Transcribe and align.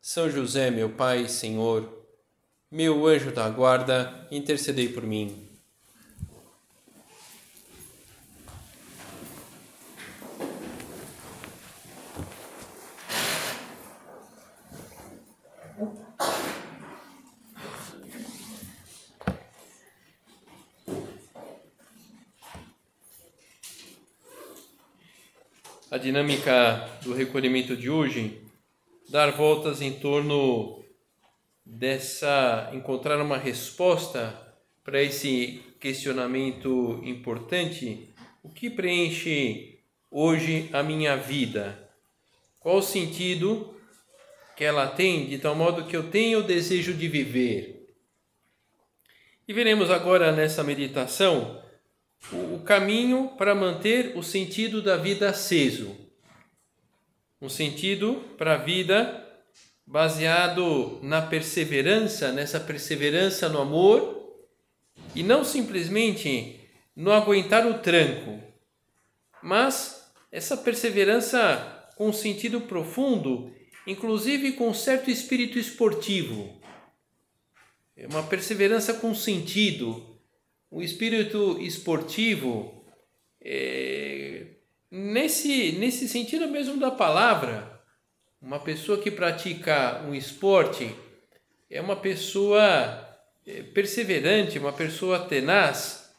São 0.00 0.30
José, 0.30 0.70
meu 0.70 0.90
Pai 0.90 1.28
Senhor, 1.28 2.06
meu 2.70 3.06
anjo 3.06 3.32
da 3.32 3.48
guarda, 3.50 4.26
intercedei 4.30 4.88
por 4.88 5.02
mim. 5.02 5.46
A 25.90 25.98
dinâmica 25.98 26.88
do 27.02 27.12
recolhimento 27.12 27.76
de 27.76 27.90
hoje 27.90 28.47
dar 29.08 29.32
voltas 29.32 29.80
em 29.80 29.92
torno 29.92 30.84
dessa 31.64 32.70
encontrar 32.72 33.20
uma 33.20 33.38
resposta 33.38 34.38
para 34.84 35.02
esse 35.02 35.62
questionamento 35.80 37.00
importante, 37.04 38.08
o 38.42 38.48
que 38.48 38.68
preenche 38.68 39.78
hoje 40.10 40.68
a 40.72 40.82
minha 40.82 41.16
vida? 41.16 41.88
Qual 42.60 42.78
o 42.78 42.82
sentido 42.82 43.74
que 44.56 44.64
ela 44.64 44.86
tem 44.86 45.26
de 45.26 45.38
tal 45.38 45.54
modo 45.54 45.84
que 45.84 45.96
eu 45.96 46.10
tenho 46.10 46.40
o 46.40 46.42
desejo 46.42 46.94
de 46.94 47.08
viver? 47.08 47.94
E 49.46 49.52
veremos 49.52 49.90
agora 49.90 50.32
nessa 50.32 50.62
meditação 50.62 51.62
o 52.32 52.58
caminho 52.60 53.28
para 53.38 53.54
manter 53.54 54.16
o 54.16 54.22
sentido 54.22 54.82
da 54.82 54.96
vida 54.96 55.30
aceso. 55.30 56.07
Um 57.40 57.48
sentido 57.48 58.14
para 58.36 58.54
a 58.54 58.58
vida 58.58 59.24
baseado 59.86 60.98
na 61.02 61.22
perseverança, 61.22 62.30
nessa 62.32 62.60
perseverança 62.60 63.48
no 63.48 63.60
amor 63.60 64.18
e 65.14 65.22
não 65.22 65.44
simplesmente 65.44 66.60
no 66.94 67.12
aguentar 67.12 67.66
o 67.66 67.78
tranco, 67.78 68.42
mas 69.42 70.12
essa 70.30 70.56
perseverança 70.56 71.90
com 71.96 72.12
sentido 72.12 72.60
profundo, 72.60 73.52
inclusive 73.86 74.52
com 74.52 74.74
certo 74.74 75.10
espírito 75.10 75.58
esportivo. 75.58 76.60
É 77.96 78.06
uma 78.06 78.22
perseverança 78.22 78.94
com 78.94 79.14
sentido, 79.14 80.18
um 80.70 80.82
espírito 80.82 81.58
esportivo, 81.60 82.84
é, 83.40 84.27
nesse, 84.90 85.72
nesse 85.72 86.08
sentido 86.08 86.48
mesmo 86.48 86.78
da 86.78 86.90
palavra 86.90 87.78
uma 88.40 88.60
pessoa 88.60 88.98
que 88.98 89.10
pratica 89.10 90.02
um 90.06 90.14
esporte 90.14 90.94
é 91.68 91.80
uma 91.80 91.96
pessoa 91.96 93.06
é, 93.46 93.62
perseverante, 93.62 94.58
uma 94.58 94.72
pessoa 94.72 95.26
tenaz, 95.26 96.10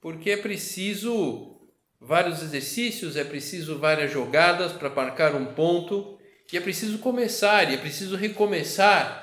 porque 0.00 0.30
é 0.30 0.36
preciso 0.36 1.60
vários 2.00 2.42
exercícios, 2.42 3.16
é 3.16 3.24
preciso 3.24 3.78
várias 3.78 4.10
jogadas 4.10 4.72
para 4.72 4.90
marcar 4.90 5.34
um 5.34 5.46
ponto, 5.46 6.18
e 6.52 6.56
é 6.56 6.60
preciso 6.60 6.98
começar, 6.98 7.70
e 7.70 7.74
é 7.74 7.78
preciso 7.78 8.16
recomeçar. 8.16 9.20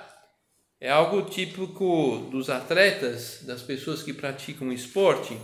É 0.82 0.90
algo 0.90 1.30
típico 1.30 2.30
dos 2.32 2.50
atletas, 2.50 3.44
das 3.44 3.62
pessoas 3.62 4.02
que 4.02 4.14
praticam 4.14 4.72
esporte. 4.72 5.38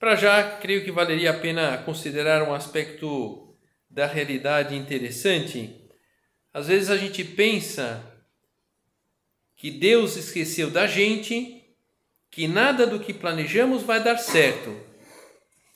Para 0.00 0.16
já, 0.16 0.56
creio 0.56 0.82
que 0.82 0.90
valeria 0.90 1.28
a 1.28 1.38
pena 1.38 1.76
considerar 1.76 2.42
um 2.42 2.54
aspecto 2.54 3.54
da 3.90 4.06
realidade 4.06 4.74
interessante, 4.74 5.78
às 6.54 6.68
vezes 6.68 6.88
a 6.88 6.96
gente 6.96 7.22
pensa 7.22 8.02
que 9.54 9.70
Deus 9.70 10.16
esqueceu 10.16 10.70
da 10.70 10.86
gente, 10.86 11.62
que 12.30 12.48
nada 12.48 12.86
do 12.86 12.98
que 12.98 13.12
planejamos 13.12 13.82
vai 13.82 14.02
dar 14.02 14.16
certo. 14.16 14.74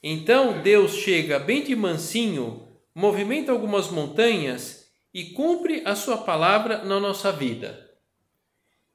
Então 0.03 0.63
Deus 0.63 0.95
chega 0.95 1.39
bem 1.39 1.63
de 1.63 1.77
mansinho, 1.77 2.67
movimenta 2.95 3.53
algumas 3.53 3.91
montanhas 3.91 4.91
e 5.13 5.27
cumpre 5.33 5.83
a 5.85 5.95
sua 5.95 6.17
palavra 6.17 6.83
na 6.83 6.99
nossa 6.99 7.31
vida. 7.31 7.95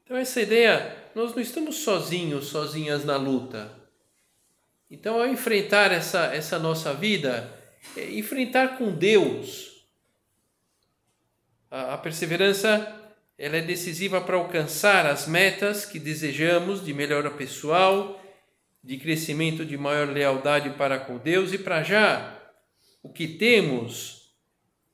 Então 0.04 0.18
essa 0.18 0.42
ideia, 0.42 0.98
nós 1.14 1.36
não 1.36 1.42
estamos 1.42 1.76
sozinhos, 1.76 2.48
sozinhas 2.48 3.06
na 3.06 3.16
luta. 3.16 3.79
Então 4.90 5.20
ao 5.20 5.28
enfrentar 5.28 5.92
essa 5.92 6.34
essa 6.34 6.58
nossa 6.58 6.94
vida, 6.94 7.54
é, 7.96 8.10
enfrentar 8.12 8.78
com 8.78 8.92
Deus. 8.92 9.86
A, 11.70 11.94
a 11.94 11.98
perseverança 11.98 12.96
ela 13.38 13.56
é 13.56 13.62
decisiva 13.62 14.20
para 14.20 14.36
alcançar 14.36 15.06
as 15.06 15.26
metas 15.26 15.86
que 15.86 15.98
desejamos 15.98 16.84
de 16.84 16.94
melhora 16.94 17.32
pessoal, 17.32 18.22
de 18.84 18.98
crescimento 18.98 19.66
de 19.66 19.78
maior 19.78 20.10
lealdade 20.10 20.72
para 20.72 21.00
com 21.00 21.18
Deus 21.18 21.54
e 21.54 21.58
para 21.58 21.82
já 21.82 22.38
o 23.02 23.10
que 23.10 23.28
temos 23.28 24.34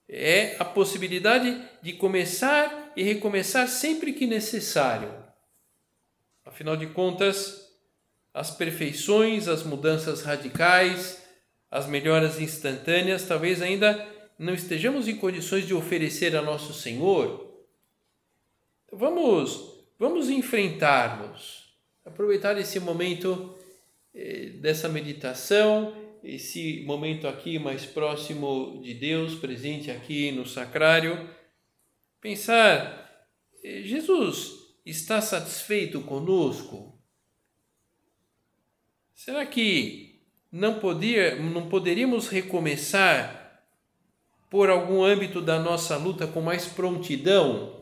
é 0.07 0.55
a 0.59 0.65
possibilidade 0.65 1.59
de 1.81 1.93
começar 1.93 2.91
e 2.95 3.01
recomeçar 3.01 3.67
sempre 3.67 4.13
que 4.13 4.27
necessário. 4.27 5.11
Afinal 6.45 6.77
de 6.77 6.85
contas, 6.87 7.64
as 8.35 8.51
perfeições, 8.51 9.47
as 9.47 9.63
mudanças 9.63 10.21
radicais, 10.21 11.25
as 11.71 11.87
melhoras 11.87 12.37
instantâneas, 12.37 13.25
talvez 13.25 13.61
ainda 13.61 14.05
não 14.37 14.53
estejamos 14.53 15.07
em 15.07 15.15
condições 15.15 15.65
de 15.65 15.73
oferecer 15.73 16.35
a 16.35 16.41
nosso 16.41 16.73
Senhor. 16.73 17.65
Vamos, 18.91 19.85
vamos 19.97 20.29
enfrentar-nos, 20.29 21.77
aproveitar 22.03 22.59
esse 22.59 22.77
momento 22.77 23.57
eh, 24.13 24.49
dessa 24.59 24.89
meditação, 24.89 25.95
esse 26.21 26.83
momento 26.85 27.29
aqui 27.29 27.57
mais 27.57 27.85
próximo 27.85 28.81
de 28.83 28.95
Deus, 28.95 29.35
presente 29.35 29.89
aqui 29.89 30.33
no 30.33 30.45
sacrário, 30.45 31.29
pensar: 32.19 33.27
eh, 33.63 33.81
Jesus 33.83 34.51
está 34.85 35.21
satisfeito 35.21 36.01
conosco? 36.01 36.94
Será 39.15 39.45
que 39.45 40.21
não, 40.51 40.79
podia, 40.79 41.37
não 41.37 41.67
poderíamos 41.69 42.27
recomeçar 42.27 43.63
por 44.49 44.69
algum 44.69 45.03
âmbito 45.03 45.41
da 45.41 45.57
nossa 45.57 45.97
luta 45.97 46.27
com 46.27 46.41
mais 46.41 46.67
prontidão? 46.67 47.81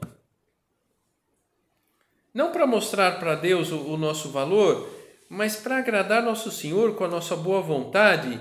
Não 2.33 2.51
para 2.51 2.65
mostrar 2.65 3.19
para 3.19 3.35
Deus 3.35 3.71
o, 3.71 3.79
o 3.79 3.97
nosso 3.97 4.29
valor, 4.29 4.89
mas 5.27 5.55
para 5.55 5.79
agradar 5.79 6.23
nosso 6.23 6.51
Senhor 6.51 6.95
com 6.95 7.03
a 7.03 7.09
nossa 7.09 7.35
boa 7.35 7.61
vontade 7.61 8.39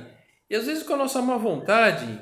e 0.53 0.55
às 0.55 0.67
vezes 0.67 0.83
com 0.83 0.93
a 0.93 0.99
nossa 0.99 1.23
má 1.23 1.39
vontade, 1.39 2.21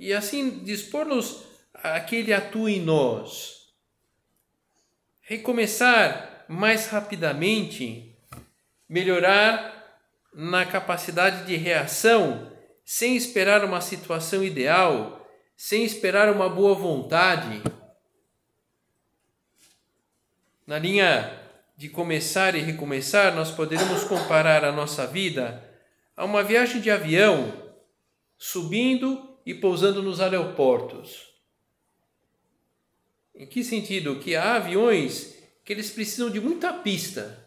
e 0.00 0.12
assim 0.12 0.64
dispor-nos 0.64 1.44
a 1.72 2.00
que 2.00 2.16
Ele 2.16 2.32
atue 2.32 2.74
em 2.74 2.80
nós. 2.80 3.68
Recomeçar 5.20 6.44
mais 6.48 6.88
rapidamente, 6.88 8.13
melhorar 8.94 9.98
na 10.32 10.64
capacidade 10.64 11.44
de 11.46 11.56
reação, 11.56 12.48
sem 12.84 13.16
esperar 13.16 13.64
uma 13.64 13.80
situação 13.80 14.44
ideal, 14.44 15.28
sem 15.56 15.82
esperar 15.82 16.32
uma 16.32 16.48
boa 16.48 16.76
vontade. 16.76 17.60
Na 20.64 20.78
linha 20.78 21.40
de 21.76 21.88
começar 21.88 22.54
e 22.54 22.60
recomeçar, 22.60 23.34
nós 23.34 23.50
poderíamos 23.50 24.04
comparar 24.04 24.64
a 24.64 24.70
nossa 24.70 25.08
vida 25.08 25.60
a 26.16 26.24
uma 26.24 26.44
viagem 26.44 26.80
de 26.80 26.88
avião, 26.88 27.52
subindo 28.38 29.36
e 29.44 29.52
pousando 29.52 30.04
nos 30.04 30.20
aeroportos. 30.20 31.34
Em 33.34 33.44
que 33.44 33.64
sentido? 33.64 34.20
Que 34.20 34.36
há 34.36 34.54
aviões 34.54 35.36
que 35.64 35.72
eles 35.72 35.90
precisam 35.90 36.30
de 36.30 36.40
muita 36.40 36.72
pista 36.72 37.43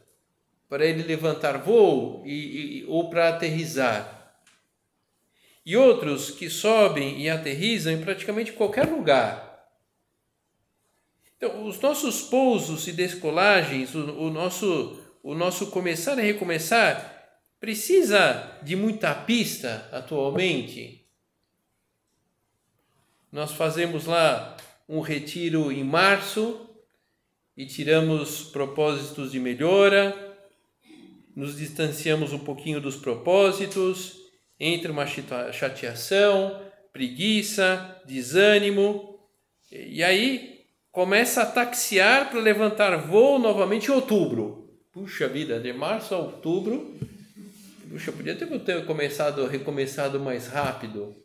para 0.69 0.85
ele 0.85 1.03
levantar 1.03 1.57
voo 1.57 2.23
e, 2.25 2.81
e, 2.81 2.85
ou 2.87 3.09
para 3.09 3.29
aterrizar. 3.29 4.35
E 5.65 5.75
outros 5.75 6.31
que 6.31 6.49
sobem 6.49 7.21
e 7.21 7.29
aterrizam 7.29 7.93
em 7.93 8.01
praticamente 8.01 8.53
qualquer 8.53 8.87
lugar. 8.87 9.47
Então, 11.37 11.67
os 11.67 11.79
nossos 11.79 12.21
pousos 12.21 12.87
e 12.87 12.91
descolagens, 12.91 13.93
o, 13.93 13.99
o, 13.99 14.29
nosso, 14.29 14.99
o 15.21 15.35
nosso 15.35 15.67
começar 15.67 16.17
e 16.17 16.21
recomeçar, 16.23 17.13
precisa 17.59 18.59
de 18.63 18.75
muita 18.75 19.13
pista 19.13 19.87
atualmente. 19.91 21.05
Nós 23.31 23.51
fazemos 23.51 24.05
lá 24.05 24.57
um 24.87 25.01
retiro 25.01 25.71
em 25.71 25.83
março 25.83 26.67
e 27.55 27.65
tiramos 27.65 28.43
propósitos 28.43 29.31
de 29.31 29.39
melhora, 29.39 30.26
nos 31.37 31.55
distanciamos 31.55 32.33
um 32.33 32.39
pouquinho 32.39 32.81
dos 32.81 32.95
propósitos, 32.95 34.17
entra 34.59 34.91
uma 34.91 35.05
chateação, 35.05 36.59
preguiça, 36.91 38.01
desânimo, 38.07 39.19
e 39.71 40.03
aí 40.03 40.65
começa 40.91 41.43
a 41.43 41.45
taxiar 41.45 42.31
para 42.31 42.39
levantar 42.39 42.97
voo 43.05 43.37
novamente 43.37 43.89
em 43.89 43.91
outubro. 43.91 44.67
Puxa 44.91 45.27
vida, 45.27 45.59
de 45.59 45.71
março 45.71 46.15
a 46.15 46.17
outubro, 46.17 46.97
puxa, 47.87 48.11
podia 48.11 48.35
ter 48.35 48.85
começado, 48.87 49.45
recomeçado 49.45 50.19
mais 50.19 50.47
rápido. 50.47 51.15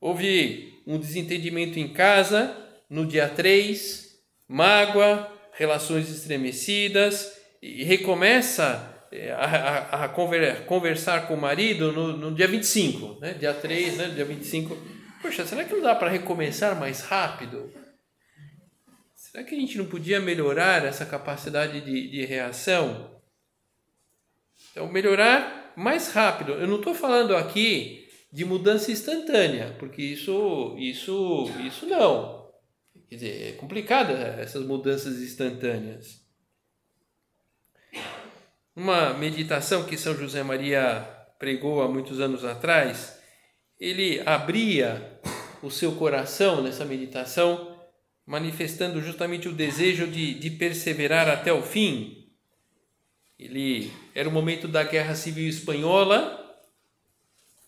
Houve 0.00 0.82
um 0.86 0.98
desentendimento 0.98 1.78
em 1.78 1.92
casa 1.92 2.56
no 2.88 3.04
dia 3.04 3.28
3, 3.28 4.18
mágoa, 4.48 5.30
relações 5.52 6.08
estremecidas, 6.08 7.33
e 7.64 7.82
recomeça 7.82 9.06
é, 9.10 9.32
a, 9.32 9.44
a, 9.44 10.04
a 10.04 10.08
conversar 10.08 11.26
com 11.26 11.32
o 11.32 11.40
marido 11.40 11.92
no, 11.92 12.14
no 12.14 12.34
dia 12.34 12.46
25, 12.46 13.20
né? 13.20 13.32
dia 13.32 13.54
3, 13.54 13.96
né? 13.96 14.08
dia 14.08 14.24
25. 14.26 14.76
Poxa, 15.22 15.46
será 15.46 15.64
que 15.64 15.72
não 15.72 15.80
dá 15.80 15.94
para 15.94 16.10
recomeçar 16.10 16.78
mais 16.78 17.00
rápido? 17.00 17.72
Será 19.14 19.42
que 19.42 19.54
a 19.54 19.58
gente 19.58 19.78
não 19.78 19.86
podia 19.86 20.20
melhorar 20.20 20.84
essa 20.84 21.06
capacidade 21.06 21.80
de, 21.80 22.10
de 22.10 22.26
reação? 22.26 23.18
Então, 24.70 24.86
melhorar 24.92 25.72
mais 25.74 26.12
rápido. 26.12 26.52
Eu 26.52 26.66
não 26.66 26.76
estou 26.76 26.94
falando 26.94 27.34
aqui 27.34 28.06
de 28.30 28.44
mudança 28.44 28.92
instantânea, 28.92 29.74
porque 29.78 30.02
isso, 30.02 30.76
isso, 30.78 31.50
isso 31.66 31.86
não. 31.86 32.50
Quer 33.08 33.14
dizer, 33.14 33.48
é 33.48 33.52
complicada 33.52 34.12
essas 34.12 34.66
mudanças 34.66 35.18
instantâneas. 35.22 36.23
Uma 38.76 39.14
meditação 39.14 39.84
que 39.84 39.96
São 39.96 40.16
José 40.16 40.42
Maria 40.42 41.08
pregou 41.38 41.80
há 41.80 41.88
muitos 41.88 42.18
anos 42.18 42.44
atrás, 42.44 43.16
ele 43.78 44.20
abria 44.26 45.20
o 45.62 45.70
seu 45.70 45.92
coração 45.92 46.60
nessa 46.60 46.84
meditação, 46.84 47.78
manifestando 48.26 49.00
justamente 49.00 49.48
o 49.48 49.52
desejo 49.52 50.08
de, 50.08 50.34
de 50.34 50.50
perseverar 50.50 51.28
até 51.28 51.52
o 51.52 51.62
fim. 51.62 52.26
Ele 53.38 53.92
era 54.12 54.28
o 54.28 54.32
momento 54.32 54.66
da 54.66 54.82
Guerra 54.82 55.14
Civil 55.14 55.48
Espanhola, 55.48 56.40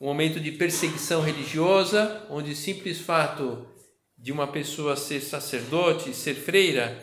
um 0.01 0.07
momento 0.07 0.41
de 0.41 0.51
perseguição 0.51 1.23
religiosa, 1.23 2.27
onde 2.29 2.51
o 2.51 2.57
simples 2.57 2.99
fato 2.99 3.65
de 4.19 4.33
uma 4.33 4.49
pessoa 4.49 4.97
ser 4.97 5.21
sacerdote, 5.21 6.13
ser 6.13 6.35
freira, 6.35 7.01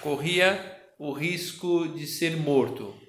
corria 0.00 0.80
o 0.98 1.12
risco 1.12 1.88
de 1.88 2.06
ser 2.06 2.38
morto. 2.38 3.03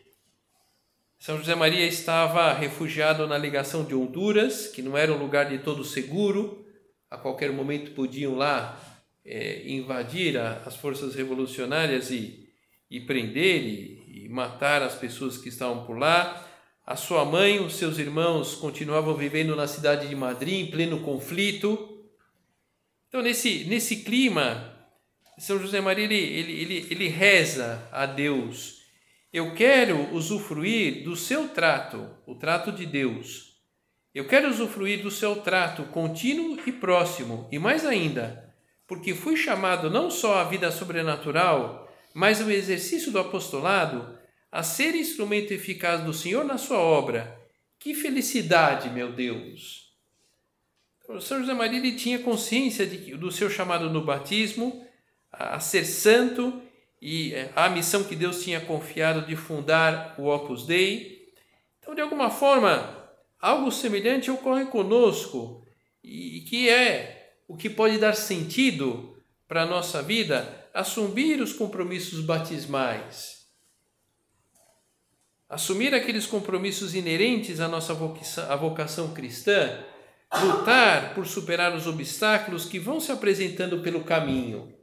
São 1.25 1.39
José 1.39 1.55
Maria 1.55 1.87
estava 1.87 2.53
refugiado 2.53 3.25
na 3.25 3.35
ligação 3.35 3.83
de 3.83 3.95
Honduras, 3.95 4.67
que 4.67 4.83
não 4.83 4.95
era 4.95 5.11
um 5.11 5.17
lugar 5.17 5.49
de 5.49 5.57
todo 5.57 5.83
seguro, 5.83 6.63
a 7.09 7.17
qualquer 7.17 7.51
momento 7.51 7.95
podiam 7.95 8.35
lá 8.35 8.79
é, 9.25 9.67
invadir 9.67 10.37
a, 10.37 10.61
as 10.67 10.75
forças 10.75 11.15
revolucionárias 11.15 12.11
e, 12.11 12.47
e 12.91 12.99
prender 12.99 13.63
e, 13.63 14.25
e 14.25 14.29
matar 14.29 14.83
as 14.83 14.93
pessoas 14.93 15.35
que 15.35 15.49
estavam 15.49 15.83
por 15.83 15.97
lá. 15.97 16.47
A 16.85 16.95
sua 16.95 17.25
mãe, 17.25 17.57
os 17.57 17.73
seus 17.73 17.97
irmãos 17.97 18.53
continuavam 18.53 19.15
vivendo 19.15 19.55
na 19.55 19.65
cidade 19.65 20.07
de 20.07 20.15
Madrid, 20.15 20.67
em 20.67 20.69
pleno 20.69 20.99
conflito. 20.99 22.05
Então, 23.07 23.23
nesse, 23.23 23.63
nesse 23.63 24.03
clima, 24.03 24.77
São 25.39 25.57
José 25.57 25.81
Maria 25.81 26.03
ele, 26.03 26.13
ele, 26.13 26.51
ele, 26.51 26.87
ele 26.91 27.07
reza 27.07 27.89
a 27.91 28.05
Deus 28.05 28.84
eu 29.35 29.53
quero 29.53 30.13
usufruir 30.13 31.03
do 31.03 31.13
seu 31.13 31.49
trato, 31.49 32.09
o 32.25 32.35
trato 32.35 32.71
de 32.71 32.85
Deus. 32.85 33.59
Eu 34.13 34.25
quero 34.25 34.47
usufruir 34.47 35.03
do 35.03 35.11
seu 35.11 35.35
trato 35.41 35.83
contínuo 35.87 36.57
e 36.65 36.71
próximo, 36.71 37.45
e 37.51 37.59
mais 37.59 37.85
ainda, 37.85 38.55
porque 38.87 39.13
fui 39.13 39.35
chamado 39.35 39.89
não 39.89 40.09
só 40.09 40.37
à 40.37 40.45
vida 40.45 40.71
sobrenatural, 40.71 41.93
mas 42.13 42.41
ao 42.41 42.49
exercício 42.49 43.11
do 43.11 43.19
apostolado, 43.19 44.17
a 44.49 44.63
ser 44.63 44.95
instrumento 44.95 45.51
eficaz 45.51 46.01
do 46.01 46.13
Senhor 46.13 46.45
na 46.45 46.57
sua 46.57 46.77
obra. 46.77 47.37
Que 47.77 47.93
felicidade, 47.93 48.89
meu 48.89 49.11
Deus! 49.11 49.93
O 51.09 51.19
São 51.19 51.41
José 51.41 51.53
Maria 51.53 51.79
ele 51.79 51.97
tinha 51.97 52.19
consciência 52.19 52.87
de, 52.87 53.17
do 53.17 53.29
seu 53.29 53.49
chamado 53.49 53.89
no 53.89 54.05
batismo, 54.05 54.87
a 55.29 55.59
ser 55.59 55.83
santo 55.83 56.61
e 57.07 57.35
é, 57.35 57.51
a 57.55 57.69
missão 57.69 58.03
que 58.03 58.15
Deus 58.15 58.43
tinha 58.43 58.59
confiado 58.59 59.27
de 59.27 59.35
fundar 59.35 60.15
o 60.17 60.25
Opus 60.25 60.65
Dei. 60.65 61.31
Então, 61.77 61.93
de 61.93 62.01
alguma 62.01 62.31
forma, 62.31 63.11
algo 63.39 63.71
semelhante 63.71 64.31
ocorre 64.31 64.65
conosco 64.65 65.63
e 66.03 66.41
que 66.49 66.67
é 66.67 67.35
o 67.47 67.55
que 67.55 67.69
pode 67.69 67.99
dar 67.99 68.15
sentido 68.15 69.21
para 69.47 69.61
a 69.61 69.65
nossa 69.67 70.01
vida, 70.01 70.67
assumir 70.73 71.39
os 71.41 71.53
compromissos 71.53 72.21
batismais. 72.21 73.45
Assumir 75.47 75.93
aqueles 75.93 76.25
compromissos 76.25 76.95
inerentes 76.95 77.59
à 77.59 77.67
nossa 77.67 77.93
vocação, 77.93 78.51
à 78.51 78.55
vocação 78.55 79.13
cristã, 79.13 79.77
lutar 80.41 81.13
por 81.13 81.27
superar 81.27 81.75
os 81.75 81.85
obstáculos 81.85 82.65
que 82.65 82.79
vão 82.79 82.99
se 82.99 83.11
apresentando 83.11 83.81
pelo 83.83 84.03
caminho 84.03 84.74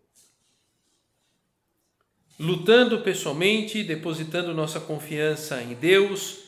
lutando 2.38 3.00
pessoalmente, 3.00 3.82
depositando 3.82 4.54
nossa 4.54 4.80
confiança 4.80 5.62
em 5.62 5.74
Deus, 5.74 6.38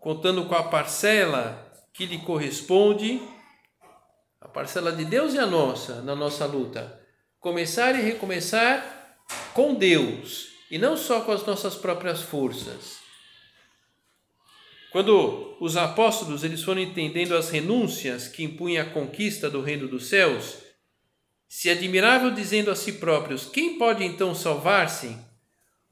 contando 0.00 0.44
com 0.46 0.54
a 0.54 0.64
parcela 0.64 1.72
que 1.92 2.06
lhe 2.06 2.18
corresponde, 2.18 3.20
a 4.40 4.48
parcela 4.48 4.92
de 4.92 5.04
Deus 5.04 5.34
e 5.34 5.38
a 5.38 5.46
nossa 5.46 6.02
na 6.02 6.14
nossa 6.14 6.44
luta. 6.44 7.00
Começar 7.40 7.94
e 7.94 8.02
recomeçar 8.02 9.18
com 9.52 9.74
Deus 9.74 10.48
e 10.70 10.78
não 10.78 10.96
só 10.96 11.20
com 11.20 11.32
as 11.32 11.44
nossas 11.46 11.74
próprias 11.74 12.20
forças. 12.20 12.98
Quando 14.90 15.56
os 15.60 15.76
apóstolos 15.76 16.44
eles 16.44 16.62
foram 16.62 16.80
entendendo 16.80 17.36
as 17.36 17.50
renúncias 17.50 18.28
que 18.28 18.44
impunha 18.44 18.82
a 18.82 18.90
conquista 18.90 19.50
do 19.50 19.60
reino 19.60 19.88
dos 19.88 20.06
céus, 20.06 20.58
se 21.48 21.70
admiravam 21.70 22.34
dizendo 22.34 22.70
a 22.70 22.76
si 22.76 22.92
próprios: 22.92 23.46
Quem 23.46 23.78
pode 23.78 24.04
então 24.04 24.34
salvar-se? 24.34 25.16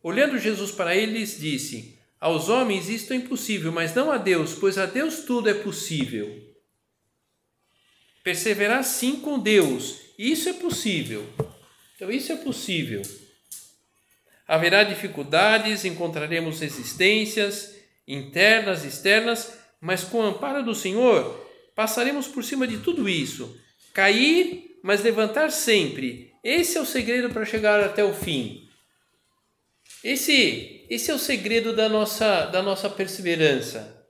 Olhando 0.02 0.38
Jesus 0.38 0.70
para 0.70 0.96
eles, 0.96 1.38
disse: 1.38 1.98
Aos 2.20 2.48
homens 2.48 2.88
isto 2.88 3.12
é 3.12 3.16
impossível, 3.16 3.70
mas 3.70 3.94
não 3.94 4.10
a 4.10 4.18
Deus, 4.18 4.54
pois 4.54 4.78
a 4.78 4.86
Deus 4.86 5.20
tudo 5.20 5.48
é 5.48 5.54
possível. 5.54 6.52
Perseverar 8.24 8.84
sim 8.84 9.16
com 9.16 9.38
Deus, 9.38 10.00
isso 10.18 10.48
é 10.48 10.52
possível. 10.52 11.28
Então, 11.96 12.10
isso 12.10 12.32
é 12.32 12.36
possível. 12.36 13.02
Haverá 14.46 14.82
dificuldades, 14.84 15.84
encontraremos 15.84 16.60
resistências 16.60 17.76
internas, 18.06 18.84
externas, 18.84 19.52
mas 19.80 20.04
com 20.04 20.18
o 20.18 20.22
amparo 20.22 20.64
do 20.64 20.74
Senhor, 20.74 21.48
passaremos 21.74 22.26
por 22.26 22.44
cima 22.44 22.66
de 22.66 22.78
tudo 22.78 23.08
isso. 23.08 23.56
Cair 23.92 24.71
mas 24.82 25.02
levantar 25.02 25.50
sempre. 25.50 26.34
Esse 26.42 26.76
é 26.76 26.80
o 26.80 26.86
segredo 26.86 27.30
para 27.30 27.44
chegar 27.44 27.80
até 27.80 28.02
o 28.02 28.12
fim. 28.12 28.68
Esse, 30.02 30.84
esse 30.90 31.10
é 31.10 31.14
o 31.14 31.18
segredo 31.18 31.72
da 31.72 31.88
nossa, 31.88 32.46
da 32.46 32.60
nossa 32.60 32.90
perseverança. 32.90 34.04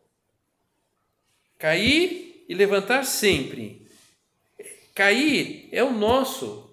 Cair 1.58 2.44
e 2.48 2.54
levantar 2.54 3.04
sempre. 3.04 3.86
Cair 4.94 5.68
é 5.70 5.84
o 5.84 5.92
nosso. 5.92 6.70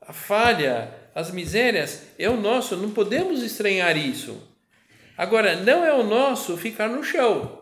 A 0.00 0.12
falha, 0.12 0.92
as 1.14 1.30
misérias 1.30 2.02
é 2.18 2.28
o 2.28 2.36
nosso, 2.36 2.76
não 2.76 2.90
podemos 2.90 3.42
estranhar 3.42 3.96
isso. 3.96 4.42
Agora, 5.16 5.56
não 5.56 5.84
é 5.84 5.92
o 5.92 6.02
nosso 6.02 6.56
ficar 6.56 6.88
no 6.88 7.02
chão. 7.02 7.57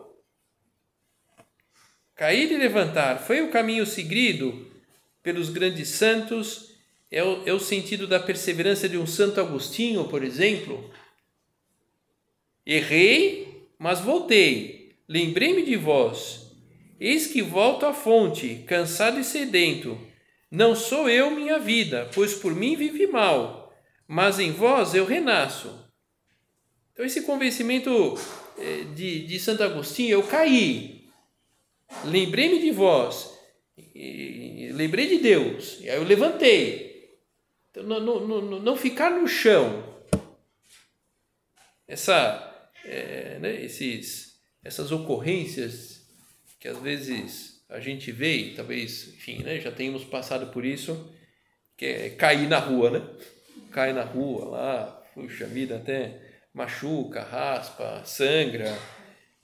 Cair 2.17 2.51
e 2.51 2.57
levantar 2.57 3.19
foi 3.19 3.41
o 3.41 3.51
caminho 3.51 3.85
seguido 3.85 4.65
pelos 5.21 5.49
grandes 5.49 5.89
santos, 5.89 6.71
é 7.11 7.23
o, 7.23 7.47
é 7.47 7.53
o 7.53 7.59
sentido 7.59 8.07
da 8.07 8.19
perseverança 8.19 8.89
de 8.89 8.97
um 8.97 9.05
Santo 9.05 9.39
Agostinho, 9.39 10.05
por 10.05 10.23
exemplo. 10.23 10.91
Errei, 12.65 13.67
mas 13.77 13.99
voltei, 13.99 14.95
lembrei-me 15.07 15.63
de 15.63 15.75
vós. 15.75 16.47
Eis 16.99 17.27
que 17.27 17.43
volto 17.43 17.85
à 17.85 17.93
fonte, 17.93 18.63
cansado 18.65 19.19
e 19.19 19.23
sedento. 19.23 19.95
Não 20.49 20.75
sou 20.75 21.07
eu 21.07 21.29
minha 21.29 21.59
vida, 21.59 22.09
pois 22.15 22.33
por 22.33 22.55
mim 22.55 22.75
vive 22.75 23.05
mal, 23.05 23.71
mas 24.07 24.39
em 24.39 24.51
vós 24.51 24.95
eu 24.95 25.05
renasço. 25.05 25.87
Então, 26.93 27.05
esse 27.05 27.21
convencimento 27.21 28.17
eh, 28.57 28.85
de, 28.95 29.27
de 29.27 29.39
Santo 29.39 29.61
Agostinho, 29.61 30.13
eu 30.13 30.23
caí, 30.23 30.96
lembrei-me 32.05 32.59
de 32.59 32.71
vós, 32.71 33.37
lembrei 34.73 35.07
de 35.07 35.19
Deus, 35.19 35.79
e 35.81 35.89
aí 35.89 35.97
eu 35.97 36.03
levantei. 36.03 37.17
Então, 37.71 37.83
não, 37.83 37.99
não, 37.99 38.41
não, 38.41 38.59
não 38.59 38.75
ficar 38.75 39.11
no 39.11 39.27
chão. 39.27 39.95
Essa, 41.87 42.71
é, 42.83 43.37
né, 43.39 43.63
esses, 43.63 44.39
essas 44.63 44.91
ocorrências 44.91 46.05
que 46.59 46.67
às 46.67 46.77
vezes 46.79 47.63
a 47.69 47.79
gente 47.79 48.11
vê, 48.11 48.35
e 48.35 48.55
talvez, 48.55 49.09
enfim, 49.09 49.43
né, 49.43 49.59
já 49.59 49.71
tenhamos 49.71 50.03
passado 50.03 50.51
por 50.51 50.65
isso, 50.65 51.13
que 51.75 51.85
é 51.85 52.09
cair 52.09 52.47
na 52.47 52.59
rua, 52.59 52.89
né? 52.89 53.09
Cai 53.71 53.93
na 53.93 54.03
rua 54.03 54.45
lá, 54.45 54.85
puxa 55.13 55.45
vida, 55.45 55.77
até 55.77 56.19
machuca, 56.53 57.21
raspa, 57.21 58.03
sangra, 58.03 58.75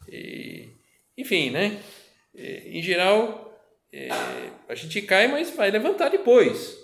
e, 0.10 0.70
enfim, 1.18 1.52
né? 1.52 1.80
Em 2.36 2.82
geral, 2.82 3.44
é, 3.92 4.10
a 4.68 4.76
gente 4.76 5.02
cai, 5.04 5.28
mas 5.28 5.52
vai 5.52 5.70
levantar 5.70 6.10
depois, 6.10 6.78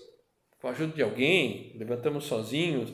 com 0.59 0.67
a 0.67 0.71
ajuda 0.71 0.93
de 0.93 1.01
alguém, 1.01 1.75
levantamos 1.77 2.25
sozinhos, 2.25 2.91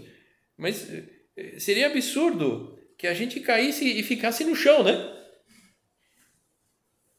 mas 0.57 0.89
é, 1.35 1.59
seria 1.59 1.87
absurdo 1.87 2.79
que 2.97 3.07
a 3.07 3.13
gente 3.13 3.39
caísse 3.41 3.85
e 3.85 4.01
ficasse 4.03 4.43
no 4.45 4.55
chão, 4.55 4.83
né? 4.83 5.13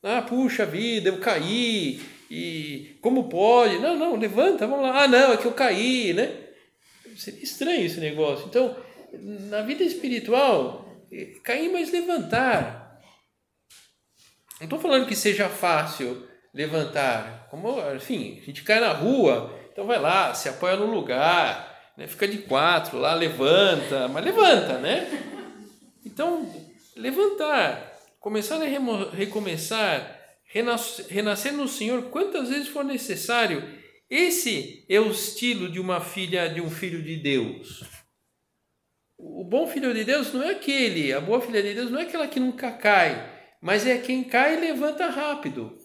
Ah, 0.02 0.22
puxa 0.22 0.64
vida, 0.64 1.08
eu 1.08 1.18
caí, 1.18 2.00
e 2.30 2.96
como 3.00 3.28
pode? 3.28 3.78
Não, 3.78 3.96
não, 3.96 4.16
levanta, 4.16 4.66
vamos 4.66 4.84
lá. 4.84 5.02
Ah, 5.02 5.08
não, 5.08 5.32
é 5.32 5.36
que 5.36 5.46
eu 5.46 5.52
caí, 5.52 6.12
né? 6.12 6.32
Seria 7.16 7.42
estranho 7.42 7.86
esse 7.86 8.00
negócio. 8.00 8.46
Então, 8.46 8.76
na 9.48 9.62
vida 9.62 9.82
espiritual, 9.84 10.86
é, 11.10 11.26
cair, 11.42 11.70
mas 11.70 11.90
levantar. 11.90 12.85
Não 14.58 14.64
estou 14.64 14.78
falando 14.78 15.06
que 15.06 15.14
seja 15.14 15.48
fácil 15.48 16.26
levantar. 16.52 17.46
Como, 17.50 17.78
enfim, 17.94 18.38
a 18.40 18.44
gente 18.46 18.62
cai 18.62 18.80
na 18.80 18.92
rua, 18.92 19.54
então 19.70 19.86
vai 19.86 20.00
lá, 20.00 20.32
se 20.32 20.48
apoia 20.48 20.76
no 20.76 20.86
lugar, 20.86 21.92
né? 21.96 22.06
fica 22.06 22.26
de 22.26 22.38
quatro 22.38 22.98
lá, 22.98 23.14
levanta, 23.14 24.08
mas 24.08 24.24
levanta, 24.24 24.78
né? 24.78 25.06
Então, 26.04 26.50
levantar, 26.96 27.92
começar 28.18 28.56
a 28.56 28.66
recomeçar, 29.12 30.18
renascer 31.08 31.52
no 31.52 31.68
Senhor 31.68 32.04
quantas 32.04 32.48
vezes 32.48 32.68
for 32.68 32.84
necessário. 32.84 33.62
Esse 34.08 34.86
é 34.88 34.98
o 34.98 35.10
estilo 35.10 35.68
de 35.68 35.78
uma 35.78 36.00
filha, 36.00 36.48
de 36.48 36.62
um 36.62 36.70
filho 36.70 37.02
de 37.02 37.16
Deus. 37.16 37.84
O 39.18 39.44
bom 39.44 39.66
filho 39.66 39.92
de 39.92 40.04
Deus 40.04 40.32
não 40.32 40.42
é 40.42 40.52
aquele, 40.52 41.12
a 41.12 41.20
boa 41.20 41.40
filha 41.40 41.62
de 41.62 41.74
Deus 41.74 41.90
não 41.90 41.98
é 41.98 42.02
aquela 42.02 42.28
que 42.28 42.40
nunca 42.40 42.70
cai, 42.70 43.35
mas 43.60 43.86
é 43.86 43.98
quem 43.98 44.24
cai 44.24 44.56
e 44.56 44.60
levanta 44.60 45.06
rápido. 45.08 45.76